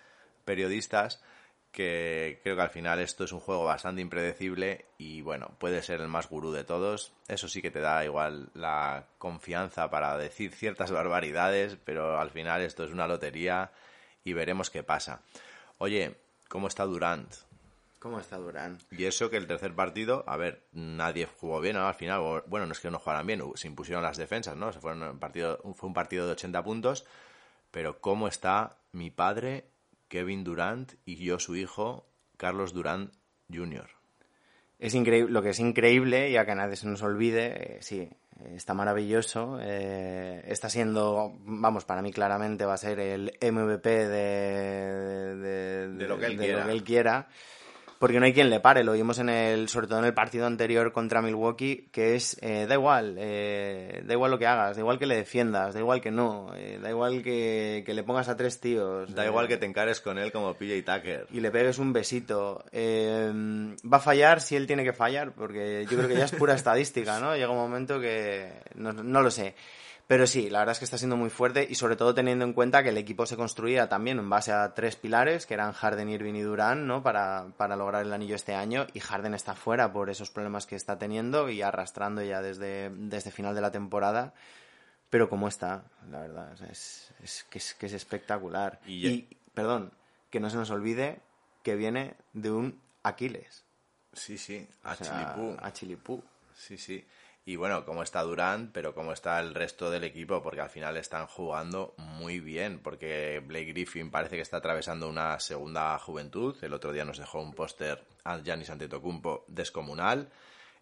[0.45, 1.21] periodistas,
[1.71, 6.01] que creo que al final esto es un juego bastante impredecible y bueno, puede ser
[6.01, 7.13] el más gurú de todos.
[7.27, 12.61] Eso sí que te da igual la confianza para decir ciertas barbaridades, pero al final
[12.61, 13.71] esto es una lotería
[14.23, 15.21] y veremos qué pasa.
[15.77, 16.15] Oye,
[16.47, 17.33] ¿cómo está Durant?
[17.99, 18.77] ¿Cómo está Durán?
[18.91, 21.85] Y eso que el tercer partido, a ver, nadie jugó bien ¿no?
[21.85, 22.43] al final.
[22.47, 24.71] Bueno, no es que no jugaran bien, se impusieron las defensas, ¿no?
[24.71, 27.05] Se fueron un partido, fue un partido de 80 puntos.
[27.71, 29.65] Pero ¿cómo está mi padre,
[30.07, 33.13] Kevin Durant, y yo, su hijo, Carlos Durant
[33.53, 33.89] Jr.?
[34.79, 38.09] Es increíble, lo que es increíble, ya que a nadie se nos olvide, eh, sí,
[38.55, 39.59] está maravilloso.
[39.61, 46.07] eh, está siendo, vamos, para mí claramente va a ser el MVP de, de, De
[46.07, 46.71] lo que él quiera.
[46.71, 47.27] él quiera.
[47.99, 50.45] Porque no hay quien le pare, lo vimos en el, sobre todo en el partido
[50.47, 54.81] anterior contra Milwaukee, que es, eh, da igual, eh, da igual lo que hagas, da
[54.81, 58.29] igual que le defiendas, da igual que no, eh, da igual que, que le pongas
[58.29, 59.13] a tres tíos.
[59.13, 61.27] Da eh, igual que te encares con él como PJ Tucker.
[61.29, 62.63] y le pegues un besito.
[62.71, 63.33] Eh,
[63.85, 66.53] va a fallar si él tiene que fallar, porque yo creo que ya es pura
[66.55, 67.35] estadística, ¿no?
[67.35, 69.55] Llega un momento que no, no lo sé.
[70.09, 72.53] Pero sí, la verdad es que está siendo muy fuerte y sobre todo teniendo en
[72.53, 76.09] cuenta que el equipo se construía también en base a tres pilares, que eran Harden,
[76.09, 77.03] Irving y Durán, ¿no?
[77.03, 80.75] Para, para lograr el anillo este año y Harden está fuera por esos problemas que
[80.75, 84.33] está teniendo y arrastrando ya desde, desde final de la temporada.
[85.11, 88.79] Pero cómo está, la verdad, es, es, que es que es espectacular.
[88.87, 89.91] Y perdón,
[90.31, 91.19] que no se nos olvide
[91.61, 93.63] que viene de un Aquiles.
[94.13, 95.57] Sí, sí, a O sea, Chilipú.
[95.61, 96.23] A Chilipú.
[96.55, 97.05] Sí, sí.
[97.49, 100.97] Y bueno, cómo está Durant, pero cómo está el resto del equipo, porque al final
[100.97, 106.55] están jugando muy bien, porque Blake Griffin parece que está atravesando una segunda juventud.
[106.61, 110.29] El otro día nos dejó un póster a Giannis Antetokounmpo descomunal.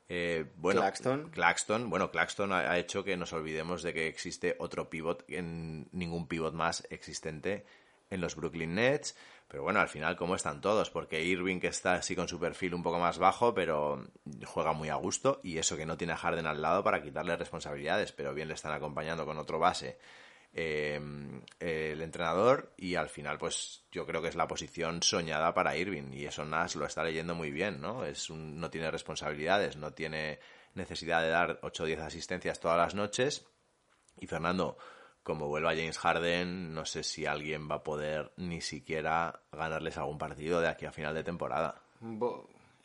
[0.09, 1.29] Eh, bueno, Claxton.
[1.29, 5.87] Claxton, bueno, Claxton ha, ha hecho que nos olvidemos de que existe otro pivot, en
[5.93, 7.65] ningún pivot más existente
[8.09, 9.15] en los Brooklyn Nets.
[9.47, 10.89] Pero bueno, al final, ¿cómo están todos?
[10.89, 14.05] Porque Irving, que está así con su perfil un poco más bajo, pero
[14.45, 15.39] juega muy a gusto.
[15.43, 18.55] Y eso que no tiene a Harden al lado para quitarle responsabilidades, pero bien le
[18.55, 19.97] están acompañando con otro base
[20.53, 20.99] eh,
[21.59, 22.73] el entrenador.
[22.77, 26.11] Y al final, pues yo creo que es la posición soñada para Irving.
[26.13, 28.03] Y eso Nash lo está leyendo muy bien, ¿no?
[28.05, 30.39] Es un- no tiene responsabilidades, no tiene
[30.73, 33.45] necesidad de dar 8 o 10 asistencias todas las noches.
[34.19, 34.77] Y Fernando,
[35.27, 40.17] como vuelva James Harden, no sé si alguien va a poder ni siquiera ganarles algún
[40.17, 41.75] partido de aquí a final de temporada.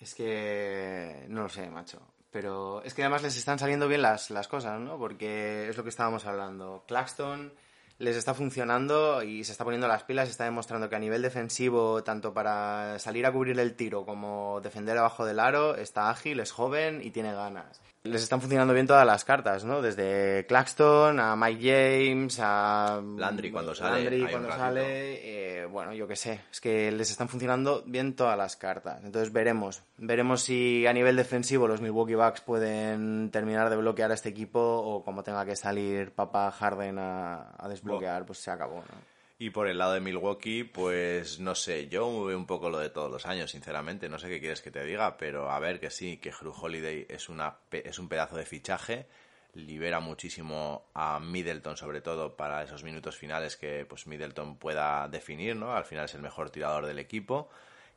[0.00, 2.00] Es que no lo sé, macho.
[2.32, 4.98] Pero es que además les están saliendo bien las, las cosas, ¿no?
[4.98, 6.82] Porque es lo que estábamos hablando.
[6.88, 7.52] Claxton
[7.98, 12.02] les está funcionando y se está poniendo las pilas, está demostrando que a nivel defensivo,
[12.02, 16.50] tanto para salir a cubrir el tiro como defender abajo del aro, está ágil, es
[16.50, 17.80] joven y tiene ganas.
[18.04, 19.80] Les están funcionando bien todas las cartas, ¿no?
[19.80, 26.08] Desde Claxton a Mike James a Landry cuando sale, Landry cuando sale, eh, bueno, yo
[26.08, 29.04] qué sé, es que les están funcionando bien todas las cartas.
[29.04, 34.14] Entonces veremos, veremos si a nivel defensivo los Milwaukee Bucks pueden terminar de bloquear a
[34.14, 38.78] este equipo o como tenga que salir papá Harden a, a desbloquear, pues se acabó,
[38.78, 39.11] ¿no?
[39.42, 42.90] Y por el lado de Milwaukee, pues no sé, yo veo un poco lo de
[42.90, 44.08] todos los años, sinceramente.
[44.08, 47.06] No sé qué quieres que te diga, pero a ver que sí, que Drew Holiday
[47.08, 49.08] es, una, es un pedazo de fichaje.
[49.54, 55.56] Libera muchísimo a Middleton, sobre todo para esos minutos finales que pues Middleton pueda definir,
[55.56, 55.74] ¿no?
[55.74, 57.50] Al final es el mejor tirador del equipo.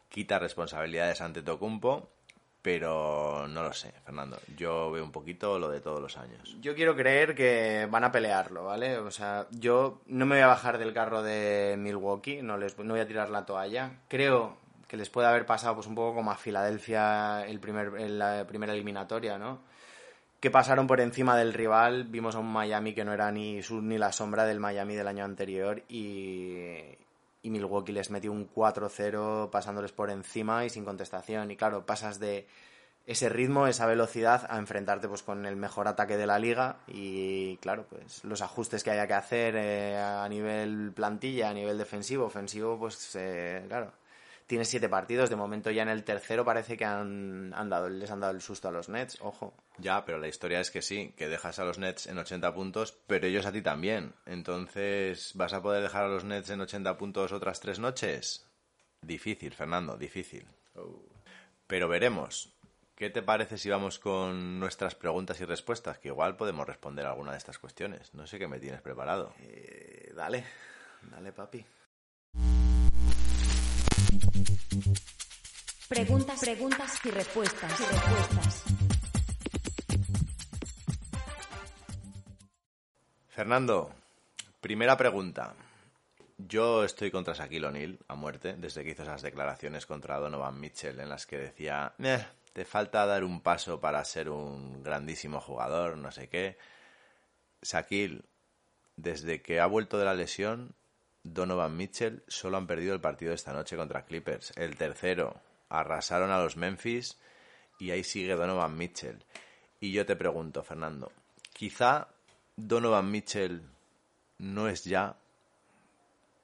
[0.10, 2.10] Quita responsabilidades ante Tocumpo,
[2.66, 4.40] pero no lo sé, Fernando.
[4.58, 6.58] Yo veo un poquito lo de todos los años.
[6.62, 8.98] Yo quiero creer que van a pelearlo, ¿vale?
[8.98, 12.96] O sea, yo no me voy a bajar del carro de Milwaukee, no, les, no
[12.96, 14.00] voy a tirar la toalla.
[14.08, 18.18] Creo que les puede haber pasado pues un poco como a Filadelfia el primer, en
[18.18, 19.60] la primera eliminatoria, ¿no?
[20.40, 23.98] Que pasaron por encima del rival, vimos a un Miami que no era ni ni
[24.00, 26.80] la sombra del Miami del año anterior y,
[27.46, 31.52] y Milwaukee les metió un 4-0 pasándoles por encima y sin contestación.
[31.52, 32.48] Y claro, pasas de
[33.06, 37.58] ese ritmo, esa velocidad a enfrentarte pues con el mejor ataque de la liga y
[37.58, 42.26] claro, pues los ajustes que haya que hacer eh, a nivel plantilla, a nivel defensivo,
[42.26, 43.94] ofensivo, pues eh, claro.
[44.48, 48.10] Tienes siete partidos, de momento ya en el tercero parece que han, han dado, les
[48.10, 49.54] han dado el susto a los Nets, ojo.
[49.78, 52.98] Ya, pero la historia es que sí, que dejas a los Nets en 80 puntos,
[53.08, 54.14] pero ellos a ti también.
[54.26, 58.46] Entonces, ¿vas a poder dejar a los Nets en 80 puntos otras tres noches?
[59.02, 60.48] Difícil, Fernando, difícil.
[61.68, 62.52] Pero veremos.
[62.96, 66.00] ¿Qué te parece si vamos con nuestras preguntas y respuestas?
[66.00, 68.14] Que igual podemos responder alguna de estas cuestiones.
[68.14, 69.34] No sé qué me tienes preparado.
[69.40, 70.46] Eh, dale,
[71.02, 71.66] dale, papi.
[75.90, 77.80] Preguntas, preguntas y respuestas.
[77.80, 78.85] Y respuestas.
[83.36, 83.92] Fernando,
[84.62, 85.56] primera pregunta.
[86.38, 91.02] Yo estoy contra Shaquille O'Neal a muerte desde que hizo esas declaraciones contra Donovan Mitchell
[91.02, 95.98] en las que decía, "Eh, te falta dar un paso para ser un grandísimo jugador,
[95.98, 96.58] no sé qué.
[97.62, 98.22] Shaquille,
[98.96, 100.74] desde que ha vuelto de la lesión,
[101.24, 104.54] Donovan Mitchell solo han perdido el partido esta noche contra Clippers.
[104.56, 107.20] El tercero, arrasaron a los Memphis
[107.82, 109.26] y ahí sigue Donovan Mitchell.
[109.82, 111.12] Y yo te pregunto, Fernando,
[111.52, 112.15] quizá
[112.58, 113.62] Donovan Mitchell
[114.40, 115.16] no es ya,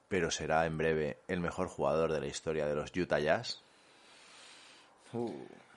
[0.08, 3.62] pero será en breve el mejor jugador de la historia de los Utah Jazz.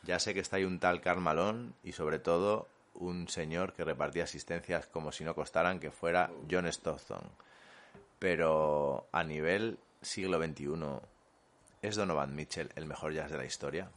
[0.03, 3.85] Ya sé que está ahí un tal Karl Malone y sobre todo un señor que
[3.85, 7.23] repartía asistencias como si no costaran que fuera John Stockton.
[8.19, 11.01] Pero a nivel siglo XXI,
[11.83, 13.89] ¿es Donovan Mitchell el mejor jazz de la historia?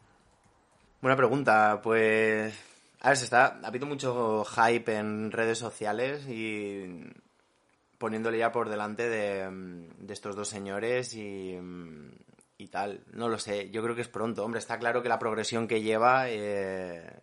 [1.02, 2.77] Buena pregunta, pues...
[3.02, 3.60] A ver, se está...
[3.64, 7.04] Ha habido mucho hype en redes sociales y
[7.98, 9.50] poniéndole ya por delante de,
[9.98, 11.58] de estos dos señores y,
[12.58, 13.02] y tal.
[13.14, 14.44] No lo sé, yo creo que es pronto.
[14.44, 16.30] Hombre, está claro que la progresión que lleva...
[16.30, 17.20] eh,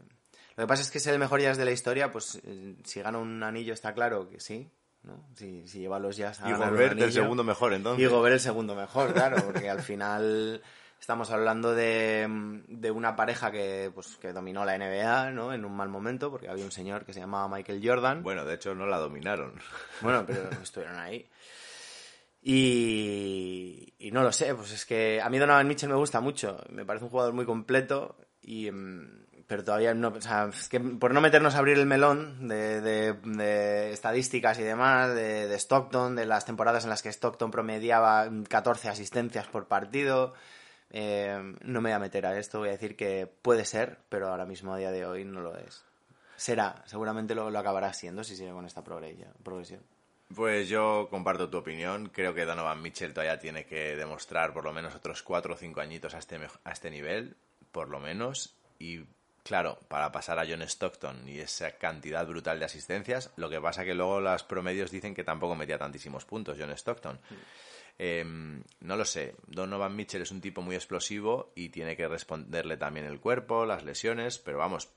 [0.56, 3.00] Lo que pasa es que es el mejor jazz de la historia, pues eh, si
[3.02, 4.70] gana un anillo está claro que sí,
[5.02, 5.26] ¿no?
[5.34, 8.04] Si, si lleva los jazz a Y Gobert el segundo mejor, entonces.
[8.04, 10.62] Y Gobert el segundo mejor, claro, porque al final
[11.04, 12.26] estamos hablando de,
[12.66, 15.52] de una pareja que, pues, que dominó la NBA, ¿no?
[15.52, 18.22] En un mal momento, porque había un señor que se llamaba Michael Jordan.
[18.22, 19.52] Bueno, de hecho no la dominaron.
[20.00, 21.28] Bueno, pero estuvieron ahí.
[22.46, 26.58] Y, y no lo sé, pues es que a mí Donovan Mitchell me gusta mucho.
[26.70, 30.08] Me parece un jugador muy completo, y, mm, pero todavía no.
[30.08, 34.58] O sea, es que por no meternos a abrir el melón de, de- de estadísticas
[34.58, 39.46] y demás, de, de Stockton, de las temporadas en las que Stockton promediaba 14 asistencias
[39.48, 40.32] por partido.
[40.96, 44.28] Eh, no me voy a meter a esto, voy a decir que puede ser, pero
[44.28, 45.84] ahora mismo a día de hoy no lo es.
[46.36, 49.80] Será, seguramente lo, lo acabará siendo si sigue con esta progre- progresión.
[50.34, 52.08] Pues yo comparto tu opinión.
[52.10, 55.80] Creo que Donovan Mitchell todavía tiene que demostrar por lo menos otros cuatro o cinco
[55.80, 57.36] añitos a este, a este nivel,
[57.72, 58.54] por lo menos.
[58.78, 59.04] Y
[59.44, 63.84] claro, para pasar a John Stockton y esa cantidad brutal de asistencias, lo que pasa
[63.84, 67.20] que luego los promedios dicen que tampoco metía tantísimos puntos John Stockton.
[67.98, 68.24] Eh,
[68.80, 69.36] no lo sé.
[69.46, 73.84] Donovan Mitchell es un tipo muy explosivo y tiene que responderle también el cuerpo, las
[73.84, 74.88] lesiones, pero vamos,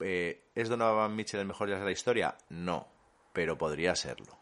[0.00, 2.36] eh, ¿es Donovan Mitchell el mejor jazz de la historia?
[2.48, 2.88] No,
[3.32, 4.38] pero podría serlo.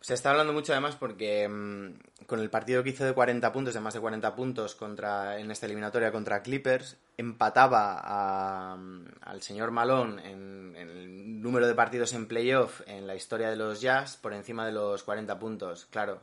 [0.00, 3.74] Se está hablando mucho además porque mm, con el partido que hizo de 40 puntos,
[3.74, 9.42] de más de 40 puntos contra en esta eliminatoria contra Clippers, empataba a, mm, al
[9.42, 13.80] señor Malone en, en el número de partidos en playoff en la historia de los
[13.80, 15.86] Jazz por encima de los 40 puntos.
[15.86, 16.22] Claro,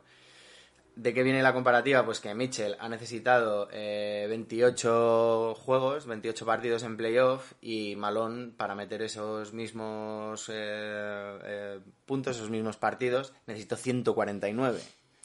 [1.00, 2.04] ¿De qué viene la comparativa?
[2.04, 8.76] Pues que Mitchell ha necesitado eh, 28 juegos, 28 partidos en playoff y Malone para
[8.76, 14.82] meter esos mismos eh, eh, puntos, esos mismos partidos, necesitó 149,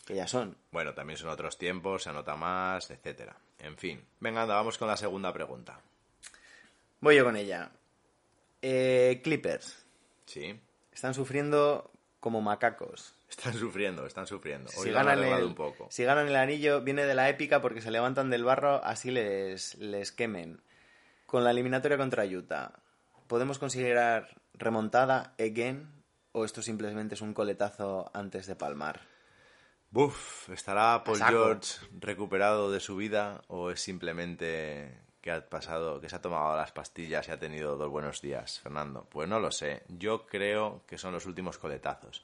[0.06, 0.56] que ya son.
[0.70, 3.36] Bueno, también son otros tiempos, se anota más, etcétera.
[3.58, 5.80] En fin, venga, anda, vamos con la segunda pregunta.
[7.00, 7.72] Voy yo con ella.
[8.62, 9.84] Eh, Clippers.
[10.24, 10.54] Sí,
[10.92, 11.90] Están sufriendo
[12.24, 13.12] como macacos.
[13.28, 14.70] están sufriendo, están sufriendo.
[14.78, 15.88] Hoy si ganan, el, un poco.
[15.90, 19.74] si ganan el anillo, viene de la épica porque se levantan del barro, así les,
[19.74, 20.62] les quemen.
[21.26, 22.72] Con la eliminatoria contra Utah,
[23.26, 25.86] ¿podemos considerar remontada again?
[26.32, 29.02] ¿O esto simplemente es un coletazo antes de palmar?
[29.90, 31.18] Buf, ¿estará Paul.
[31.18, 36.54] George recuperado de su vida o es simplemente que ha pasado, que se ha tomado
[36.54, 39.06] las pastillas y ha tenido dos buenos días, Fernando?
[39.08, 39.82] Pues no lo sé.
[39.88, 42.22] Yo creo que son los últimos coletazos.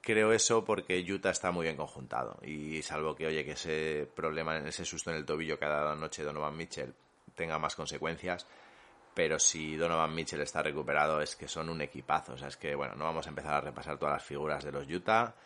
[0.00, 4.58] Creo eso porque Utah está muy bien conjuntado y salvo que, oye, que ese problema,
[4.58, 6.92] ese susto en el tobillo que ha dado anoche Donovan Mitchell
[7.36, 8.48] tenga más consecuencias,
[9.14, 12.32] pero si Donovan Mitchell está recuperado es que son un equipazo.
[12.32, 14.72] O sea, es que, bueno, no vamos a empezar a repasar todas las figuras de
[14.72, 15.36] los Utah,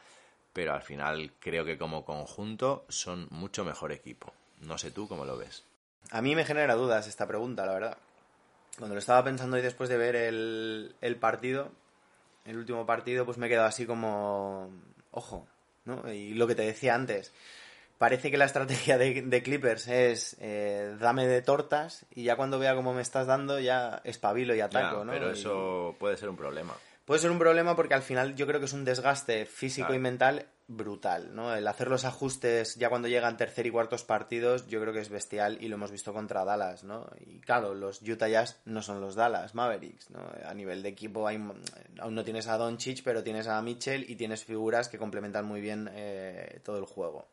[0.55, 4.33] pero al final creo que como conjunto son mucho mejor equipo.
[4.63, 5.68] No sé tú cómo lo ves.
[6.11, 7.99] A mí me genera dudas esta pregunta, la verdad.
[8.79, 11.71] Cuando lo estaba pensando y después de ver el, el partido,
[12.45, 14.71] el último partido, pues me he quedado así como,
[15.11, 15.47] ojo,
[15.85, 16.11] ¿no?
[16.13, 17.33] Y lo que te decía antes,
[17.99, 22.59] parece que la estrategia de, de Clippers es eh, dame de tortas y ya cuando
[22.59, 25.13] vea cómo me estás dando ya espabilo y Ya, ataco, ¿no?
[25.13, 26.75] pero Y- eso puede ser un problema.
[27.05, 29.99] Puede ser un problema porque al final yo creo que es un desgaste físico Claro.
[29.99, 31.55] y mental brutal, ¿no?
[31.55, 35.09] El hacer los ajustes ya cuando llegan tercer y cuartos partidos yo creo que es
[35.09, 37.09] bestial y lo hemos visto contra Dallas, ¿no?
[37.27, 40.21] Y claro, los Utah Jazz no son los Dallas Mavericks, ¿no?
[40.45, 41.37] A nivel de equipo hay,
[41.99, 45.63] aún no tienes a Doncic, pero tienes a Mitchell y tienes figuras que complementan muy
[45.63, 47.29] bien eh, todo el juego.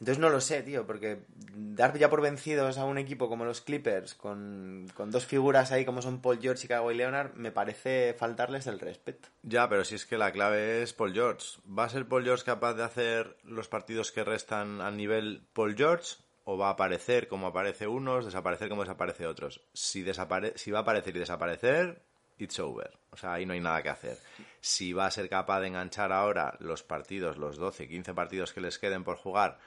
[0.00, 1.22] Entonces no lo sé, tío, porque
[1.54, 5.84] dar ya por vencidos a un equipo como los Clippers, con, con dos figuras ahí
[5.84, 9.28] como son Paul George y Kawhi Leonard, me parece faltarles el respeto.
[9.42, 11.58] Ya, pero si es que la clave es Paul George.
[11.66, 15.74] ¿Va a ser Paul George capaz de hacer los partidos que restan a nivel Paul
[15.76, 16.16] George?
[16.44, 19.62] ¿O va a aparecer como aparece unos, desaparecer como desaparece otros?
[19.74, 20.06] Si,
[20.54, 22.00] si va a aparecer y desaparecer,
[22.38, 22.96] it's over.
[23.10, 24.16] O sea, ahí no hay nada que hacer.
[24.60, 28.60] Si va a ser capaz de enganchar ahora los partidos, los 12, 15 partidos que
[28.60, 29.58] les queden por jugar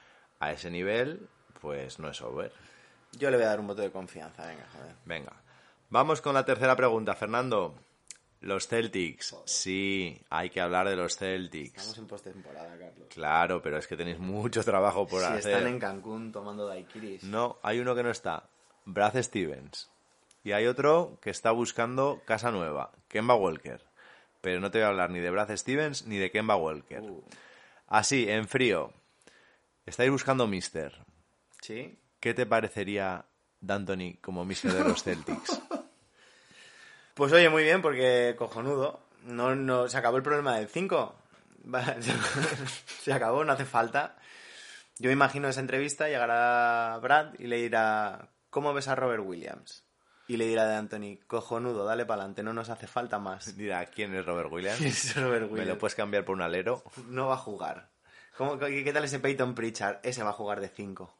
[0.42, 1.28] a ese nivel,
[1.60, 2.52] pues no es over.
[3.12, 4.96] Yo le voy a dar un voto de confianza, venga, joder.
[5.04, 5.32] Venga.
[5.88, 7.76] Vamos con la tercera pregunta, Fernando.
[8.40, 9.36] Los Celtics.
[9.44, 11.76] Sí, hay que hablar de los Celtics.
[11.76, 13.06] Estamos en postemporada, Carlos.
[13.08, 15.52] Claro, pero es que tenéis mucho trabajo por si hacer.
[15.52, 17.22] están en Cancún tomando daiquiris.
[17.22, 18.48] No, hay uno que no está.
[18.84, 19.92] Brad Stevens.
[20.42, 22.90] Y hay otro que está buscando casa nueva.
[23.06, 23.80] Kemba Walker.
[24.40, 27.00] Pero no te voy a hablar ni de Brad Stevens ni de Kemba Walker.
[27.00, 27.22] Uh,
[27.86, 28.92] Así, en frío.
[29.86, 30.96] Estáis buscando Mister.
[31.60, 31.98] ¿Sí?
[32.20, 33.24] ¿Qué te parecería
[33.60, 35.60] D'Antoni como Mister de los Celtics?
[37.14, 39.06] Pues oye, muy bien, porque cojonudo.
[39.24, 41.14] No, no, se acabó el problema del 5.
[43.02, 44.16] se acabó, no hace falta.
[44.98, 49.84] Yo me imagino esa entrevista, llegará Brad y le dirá, ¿cómo ves a Robert Williams?
[50.26, 53.58] Y le dirá de Anthony, cojonudo, dale para adelante, no nos hace falta más.
[53.58, 54.80] Dirá, ¿quién es Robert Williams?
[54.80, 55.78] Es Robert ¿Me lo Williams.
[55.80, 56.82] puedes cambiar por un alero?
[57.08, 57.90] No va a jugar.
[58.42, 60.00] ¿Cómo, qué, qué tal ese Peyton Pritchard?
[60.02, 61.14] Ese va a jugar de 5.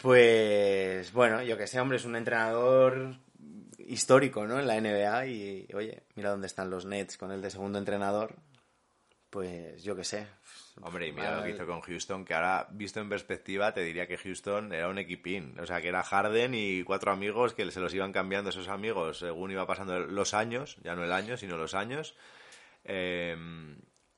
[0.00, 3.16] Pues bueno, yo que sé, hombre, es un entrenador
[3.78, 4.60] histórico, ¿no?
[4.60, 8.36] En la NBA y, oye, mira dónde están los Nets con el de segundo entrenador.
[9.28, 10.28] Pues yo que sé.
[10.82, 14.06] Hombre, y mira lo que hizo con Houston, que ahora, visto en perspectiva, te diría
[14.06, 15.58] que Houston era un equipín.
[15.58, 19.18] O sea, que era Harden y cuatro amigos que se los iban cambiando esos amigos
[19.18, 22.14] según iba pasando los años, ya no el año, sino los años.
[22.84, 23.36] Eh,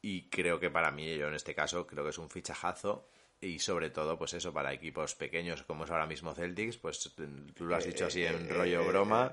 [0.07, 3.09] y creo que para mí, yo en este caso, creo que es un fichajazo.
[3.41, 7.11] Y sobre todo, pues eso, para equipos pequeños como es ahora mismo Celtics, pues
[7.55, 9.33] tú lo has dicho así en rollo broma,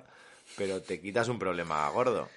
[0.57, 2.29] pero te quitas un problema gordo.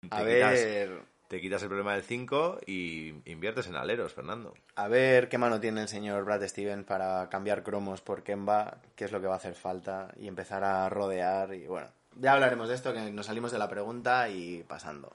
[0.00, 4.54] Te A quitas- ver, te quitas el problema del 5 y inviertes en aleros, Fernando.
[4.76, 9.04] a ver qué mano tiene el señor Brad Stevens para cambiar cromos por Kemba, qué
[9.04, 11.88] es lo que va a hacer falta y empezar a rodear y bueno.
[12.16, 15.14] Ya hablaremos de esto, que nos salimos de la pregunta y pasando.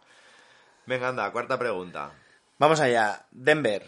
[0.86, 2.12] Venga, anda, cuarta pregunta.
[2.64, 3.86] Vamos allá, Denver.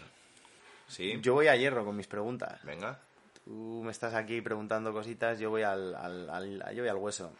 [0.86, 1.18] ¿Sí?
[1.22, 2.62] Yo voy a hierro con mis preguntas.
[2.62, 2.98] Venga.
[3.42, 7.32] Tú me estás aquí preguntando cositas, yo voy al, al- al- yo voy al hueso.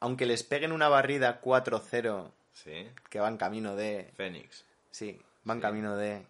[0.00, 2.88] Aunque les peguen una barrida 4-0, Sí.
[3.10, 4.10] que van camino de...
[4.16, 4.64] Fénix.
[4.90, 6.24] Sí, van camino de...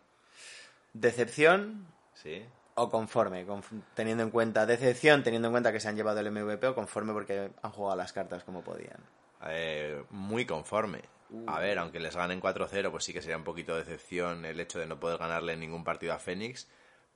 [0.94, 2.44] ¿Decepción Sí.
[2.74, 3.46] o conforme?
[3.46, 4.66] Conf- teniendo en cuenta...
[4.66, 7.96] Decepción, teniendo en cuenta que se han llevado el MVP o conforme porque han jugado
[7.96, 8.98] las cartas como podían.
[9.46, 11.02] Eh, muy conforme.
[11.46, 14.58] A ver, aunque les ganen 4-0, pues sí que sería un poquito de decepción el
[14.58, 16.68] hecho de no poder ganarle ningún partido a Fénix,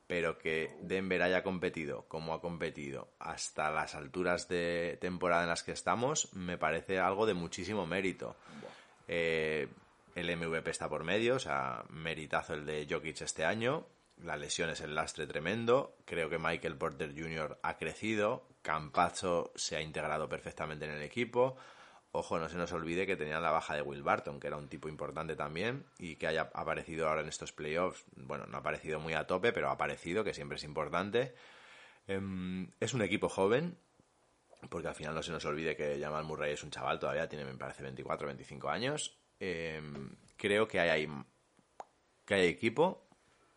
[0.06, 5.62] pero que Denver haya competido como ha competido hasta las alturas de temporada en las
[5.62, 8.36] que estamos, me parece algo de muchísimo mérito.
[9.08, 9.68] Eh,
[10.14, 13.86] el MVP está por medio, o sea, meritazo el de Jokic este año.
[14.22, 15.96] La lesión es el lastre tremendo.
[16.04, 17.58] Creo que Michael Porter Jr.
[17.62, 18.46] ha crecido.
[18.62, 21.56] Campazzo se ha integrado perfectamente en el equipo.
[22.16, 24.68] Ojo, no se nos olvide que tenían la baja de Will Barton, que era un
[24.68, 28.04] tipo importante también, y que haya aparecido ahora en estos playoffs.
[28.14, 31.34] Bueno, no ha aparecido muy a tope, pero ha aparecido, que siempre es importante.
[32.06, 33.76] Em, es un equipo joven,
[34.70, 37.44] porque al final no se nos olvide que Jamal Murray es un chaval, todavía tiene,
[37.44, 39.18] me parece, 24 25 años.
[39.40, 41.08] Em, creo que hay,
[42.24, 43.08] que hay equipo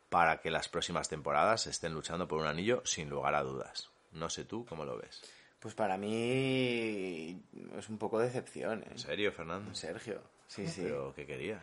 [0.10, 3.92] para que las próximas temporadas estén luchando por un anillo sin lugar a dudas.
[4.14, 5.22] No sé tú cómo lo ves.
[5.60, 7.42] Pues para mí
[7.78, 8.88] es un poco decepción, ¿eh?
[8.92, 9.74] ¿En serio, Fernando?
[9.74, 10.22] Sergio.
[10.48, 10.82] Sí, sí.
[10.84, 11.62] ¿Pero qué querías?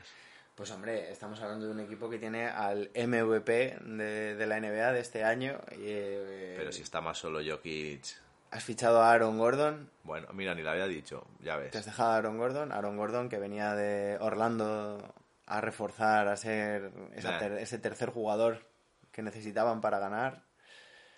[0.55, 4.93] Pues hombre, estamos hablando de un equipo que tiene al MVP de, de la NBA
[4.93, 5.59] de este año.
[5.73, 8.05] y, eh, Pero si está más solo Jokic...
[8.51, 9.91] Has fichado a Aaron Gordon.
[10.05, 11.87] Bueno, mira, ni lo había dicho, ya Te has ves.
[11.87, 12.71] dejado a Aaron Gordon.
[12.71, 15.13] Aaron Gordon que venía de Orlando
[15.47, 17.39] a reforzar, a ser esa Nah.
[17.41, 18.65] ter- ese tercer jugador
[19.11, 20.43] que necesitaban para ganar.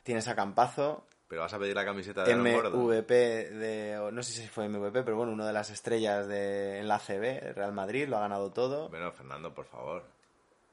[0.02, 2.36] Tienes a Campazo, Pero vas a pedir la camiseta de.
[2.36, 4.10] MVP de...
[4.12, 7.54] No sé si fue MVP, pero bueno, una de las estrellas de, en la CB,
[7.54, 8.88] Real Madrid, lo ha ganado todo.
[8.88, 10.04] Bueno, Fernando, por favor.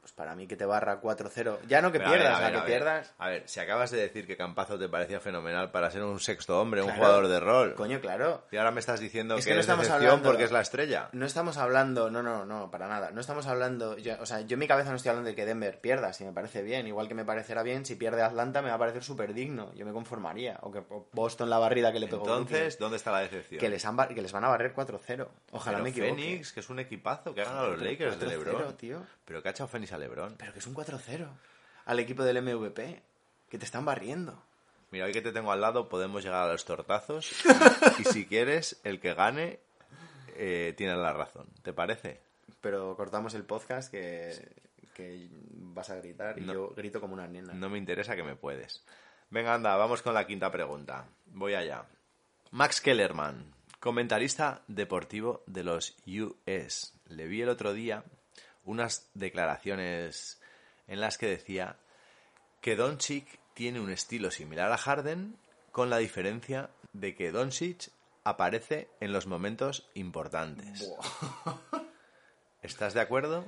[0.03, 1.59] Pues para mí que te barra 4-0.
[1.65, 2.65] Ya no que Pero a ver, pierdas, a que ver.
[2.65, 3.13] pierdas.
[3.19, 6.59] A ver, si acabas de decir que Campazo te parecía fenomenal para ser un sexto
[6.59, 7.73] hombre, un jugador de rol.
[7.75, 8.43] Coño, claro.
[8.51, 10.59] Y ahora me estás diciendo Es que, que no es estamos hablando- porque es la
[10.59, 11.07] estrella.
[11.13, 13.11] No estamos hablando, no, no, no, para nada.
[13.11, 15.45] No estamos hablando, yo- o sea, yo en mi cabeza no estoy hablando de que
[15.45, 16.85] Denver pierda, si me parece bien.
[16.85, 19.73] Igual que me parecerá bien, si pierde Atlanta me va a parecer súper digno.
[19.73, 20.59] Yo me conformaría.
[20.63, 20.83] O que
[21.13, 23.61] Boston la barrida que le pegó Entonces, ¿dónde está la decepción?
[23.61, 25.29] que les, han que les van a barrer 4-0.
[25.51, 26.11] Ojalá Pero me equivoque.
[26.13, 28.75] Phoenix, que es un equipazo que ha ganado a los 4-0, Lakers de LeBron.
[28.75, 29.01] tío.
[29.25, 30.35] Pero que ha echado Phoenix a LeBron.
[30.37, 31.27] Pero que es un 4-0
[31.85, 33.01] al equipo del MVP.
[33.49, 34.43] Que te están barriendo.
[34.91, 37.31] Mira, hoy que te tengo al lado podemos llegar a los tortazos
[37.97, 39.59] y, y si quieres, el que gane
[40.35, 41.47] eh, tiene la razón.
[41.63, 42.19] ¿Te parece?
[42.61, 44.55] Pero cortamos el podcast que,
[44.93, 46.53] que vas a gritar y No.
[46.53, 47.53] yo grito como una nena.
[47.53, 48.83] No me interesa que me puedes.
[49.29, 51.07] Venga, anda, vamos con la quinta pregunta.
[51.27, 51.85] Voy allá.
[52.51, 56.93] Max Kellerman, comentarista deportivo de los US.
[57.07, 58.03] Le vi el otro día
[58.65, 60.41] unas declaraciones
[60.87, 61.77] en las que decía
[62.61, 65.37] que Doncic tiene un estilo similar a Harden
[65.71, 67.89] con la diferencia de que Doncic
[68.23, 70.89] aparece en los momentos importantes.
[72.61, 73.43] ¿Estás de acuerdo?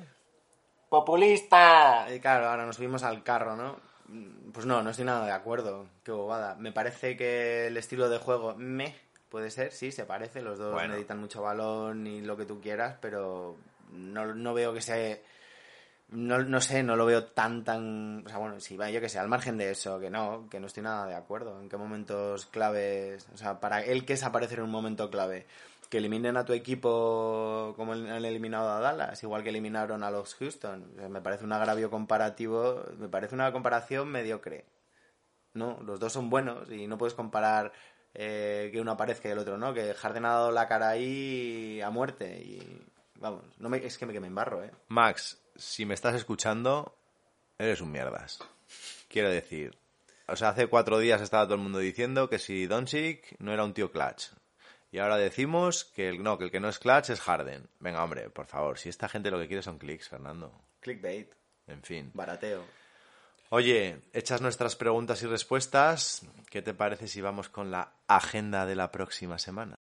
[0.90, 2.08] ¡Populista!
[2.14, 3.80] Y claro, ahora nos subimos al carro, ¿no?
[4.54, 5.88] Pues no, no estoy nada de acuerdo.
[6.04, 6.56] Qué bobada.
[6.56, 8.96] Me parece que el estilo de juego, me,
[9.30, 10.42] puede ser, sí, se parece.
[10.42, 10.90] Los dos Bueno.
[10.90, 13.58] necesitan mucho balón y lo que tú quieras, pero
[13.96, 15.18] no, no veo que sea...
[16.10, 18.24] No, no sé, no lo veo tan, tan...
[18.26, 20.60] O sea, bueno, si va, yo que sé, al margen de eso, que no, que
[20.60, 21.60] no estoy nada de acuerdo.
[21.60, 23.28] ¿En qué momentos claves?
[23.34, 25.48] O sea, para él, ¿qué es aparecer en un momento clave?
[25.90, 30.36] Que eliminen a tu equipo como han eliminado a Dallas, igual que eliminaron a los
[30.36, 30.86] Houston.
[31.10, 34.66] Me parece un agravio comparativo, me parece una comparación mediocre.
[35.54, 37.72] No, los dos son buenos y no puedes comparar
[38.14, 41.82] eh, que uno aparezca y el otro no, que Harden ha dado la cara ahí
[41.82, 42.82] a muerte y
[43.16, 44.72] vamos, no me, es que me, que me embarro, ¿eh?
[44.88, 46.98] Max, si me estás escuchando,
[47.58, 48.40] eres un mierdas.
[49.08, 49.78] Quiero decir,
[50.28, 53.64] o sea, hace cuatro días estaba todo el mundo diciendo que si Doncic no era
[53.64, 54.28] un tío clutch.
[54.92, 57.68] Y ahora decimos que el, no, que el que no es clutch es Harden.
[57.80, 60.54] Venga, hombre, por favor, si esta gente lo que quiere son clics, Fernando.
[60.80, 61.34] Clickbait,
[61.68, 62.12] En fin.
[62.14, 62.64] barateo.
[63.50, 68.76] Oye, hechas nuestras preguntas y respuestas, ¿qué te parece si vamos con la agenda de
[68.76, 69.76] la próxima semana?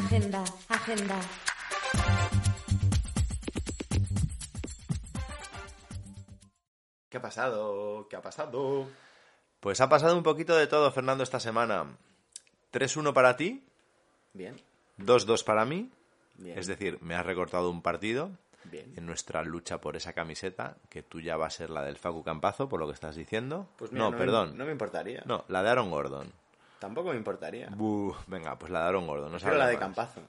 [0.00, 1.18] Agenda, agenda.
[7.08, 8.06] ¿Qué ha pasado?
[8.08, 8.88] ¿Qué ha pasado?
[9.60, 11.96] Pues ha pasado un poquito de todo, Fernando, esta semana.
[12.72, 13.64] 3-1 para ti,
[14.34, 14.60] Bien,
[14.98, 15.90] 2-2 para mí.
[16.36, 16.58] bien.
[16.58, 18.30] Es decir, me has recortado un partido
[18.64, 18.92] Bien.
[18.96, 22.68] en nuestra lucha por esa camiseta, que tuya va a ser la del Facu Campazo,
[22.68, 23.68] por lo que estás diciendo.
[23.78, 24.58] Pues mira, no, perdón.
[24.58, 25.22] no me importaría.
[25.24, 26.32] No, la de Aaron Gordon.
[26.78, 27.68] Tampoco me importaría.
[27.70, 29.32] Buh, venga, pues la de Aaron Gordon.
[29.32, 29.80] No Pero la de más.
[29.80, 30.20] Campazo.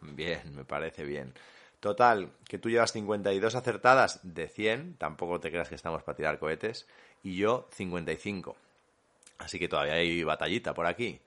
[0.00, 1.34] Bien, me parece bien.
[1.80, 6.38] Total, que tú llevas 52 acertadas de 100, tampoco te creas que estamos para tirar
[6.38, 6.86] cohetes,
[7.22, 8.56] y yo 55.
[9.38, 11.20] Así que todavía hay batallita por aquí.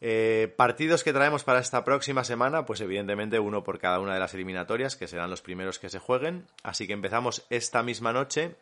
[0.00, 4.20] Eh, partidos que traemos para esta próxima semana, pues evidentemente uno por cada una de
[4.20, 6.46] las eliminatorias, que serán los primeros que se jueguen.
[6.62, 8.56] Así que empezamos esta misma noche,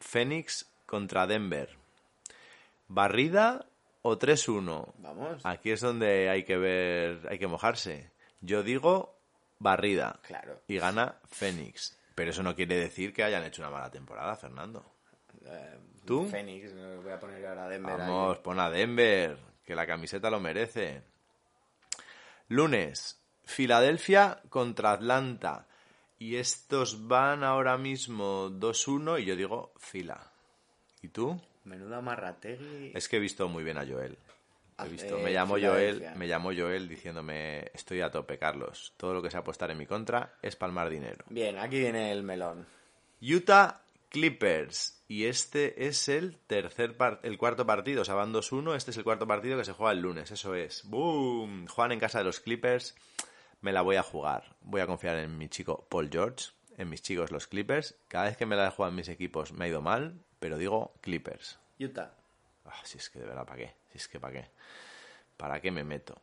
[0.00, 1.76] Phoenix contra Denver.
[2.88, 3.66] ¿Barrida
[4.02, 4.92] o 3-1?
[4.98, 5.44] Vamos.
[5.44, 8.10] Aquí es donde hay que ver, hay que mojarse.
[8.40, 9.18] Yo digo
[9.58, 10.18] barrida.
[10.22, 10.60] Claro.
[10.66, 11.96] Y gana Phoenix.
[12.14, 14.84] Pero eso no quiere decir que hayan hecho una mala temporada, Fernando.
[15.46, 16.26] Eh, ¿Tú?
[16.26, 17.92] Fénix, voy a poner ahora a Denver.
[17.92, 17.98] ahí.
[17.98, 21.02] Vamos, pon a Denver, que la camiseta lo merece.
[22.48, 25.66] Lunes, Filadelfia contra Atlanta.
[26.18, 30.30] Y estos van ahora mismo 2-1 y yo digo fila.
[31.00, 31.40] ¿Y tú?
[31.64, 32.92] Menuda marrategui.
[32.94, 34.18] Es que he visto muy bien a Joel.
[34.78, 35.54] He visto, me llamó.
[35.60, 38.94] Joel, me llamó Joel diciéndome, estoy a tope, Carlos.
[38.96, 41.24] Todo lo que sea apostar en mi contra es palmar dinero.
[41.28, 42.66] Bien, aquí viene el melón.
[43.20, 45.02] Utah Clippers.
[45.08, 48.02] Y este es el tercer el cuarto partido.
[48.02, 48.76] O sea, van 2-1.
[48.76, 50.30] Este es el cuarto partido que se juega el lunes.
[50.30, 50.84] Eso es.
[50.88, 51.66] ¡Boom!
[51.66, 52.94] Juan en casa de los Clippers.
[53.60, 54.56] Me la voy a jugar.
[54.62, 56.50] Voy a confiar en mi chico Paul George.
[56.76, 57.94] En mis chicos los Clippers.
[58.08, 60.18] Cada vez que me la he jugado en mis equipos me ha ido mal.
[60.42, 61.56] Pero digo Clippers.
[61.78, 62.10] Utah.
[62.64, 63.74] Ah, si es que de verdad, ¿para qué?
[63.92, 64.48] Si es que ¿para qué?
[65.36, 66.20] ¿Para qué me meto?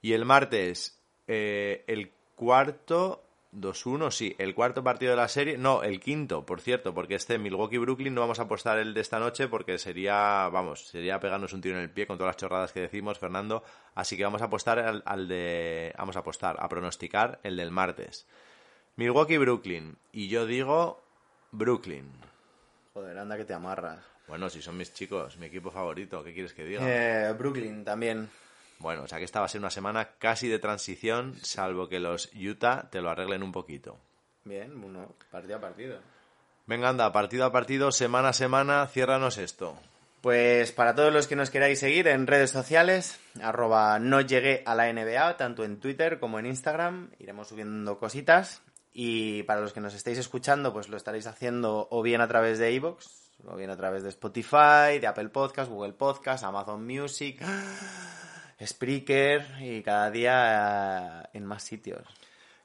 [0.00, 0.98] Y el martes,
[1.28, 6.62] eh, el cuarto, 2-1, sí, el cuarto partido de la serie, no, el quinto, por
[6.62, 10.86] cierto, porque este Milwaukee-Brooklyn no vamos a apostar el de esta noche porque sería, vamos,
[10.86, 13.62] sería pegarnos un tiro en el pie con todas las chorradas que decimos, Fernando,
[13.94, 17.70] así que vamos a apostar al, al de, vamos a apostar, a pronosticar el del
[17.70, 18.26] martes.
[18.96, 21.02] Milwaukee-Brooklyn, y yo digo
[21.52, 22.29] Brooklyn.
[23.00, 23.98] Joder, anda que te amarras.
[24.28, 26.82] Bueno, si son mis chicos, mi equipo favorito, ¿qué quieres que diga?
[26.84, 28.28] Eh, Brooklyn también.
[28.78, 31.98] Bueno, o sea que esta va a ser una semana casi de transición, salvo que
[31.98, 33.96] los Utah te lo arreglen un poquito.
[34.44, 35.98] Bien, bueno, partido a partido.
[36.66, 39.78] Venga, anda, partido a partido, semana a semana, ciérranos esto.
[40.20, 44.74] Pues para todos los que nos queráis seguir en redes sociales, arroba no llegué a
[44.74, 48.60] la NBA, tanto en Twitter como en Instagram, iremos subiendo cositas.
[48.92, 52.58] Y para los que nos estéis escuchando, pues lo estaréis haciendo o bien a través
[52.58, 53.06] de iVoox,
[53.46, 57.40] o bien a través de Spotify, de Apple Podcast, Google Podcast, Amazon Music,
[58.64, 62.06] Spreaker y cada día en más sitios.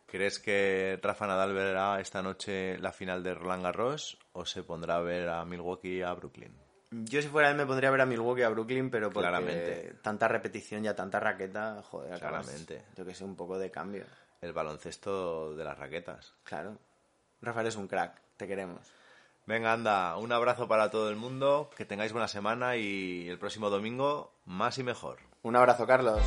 [0.08, 4.96] ¿Crees que Rafa Nadal verá esta noche la final de Roland Garros o se pondrá
[4.98, 6.54] a ver a Milwaukee y a Brooklyn?
[6.92, 9.28] Yo si fuera él me pondría a ver a Milwaukee y a Brooklyn, pero porque
[9.28, 9.96] Claramente.
[10.02, 12.86] tanta repetición y a tanta raqueta, joder, acabas, Claramente.
[12.96, 14.06] yo que sé, un poco de cambio.
[14.46, 16.34] El baloncesto de las raquetas.
[16.44, 16.78] Claro.
[17.42, 18.94] Rafael es un crack, te queremos.
[19.48, 23.72] Venga, anda, un abrazo para todo el mundo, que tengáis buena semana y el próximo
[23.72, 25.18] domingo más y mejor.
[25.42, 26.22] Un abrazo, Carlos.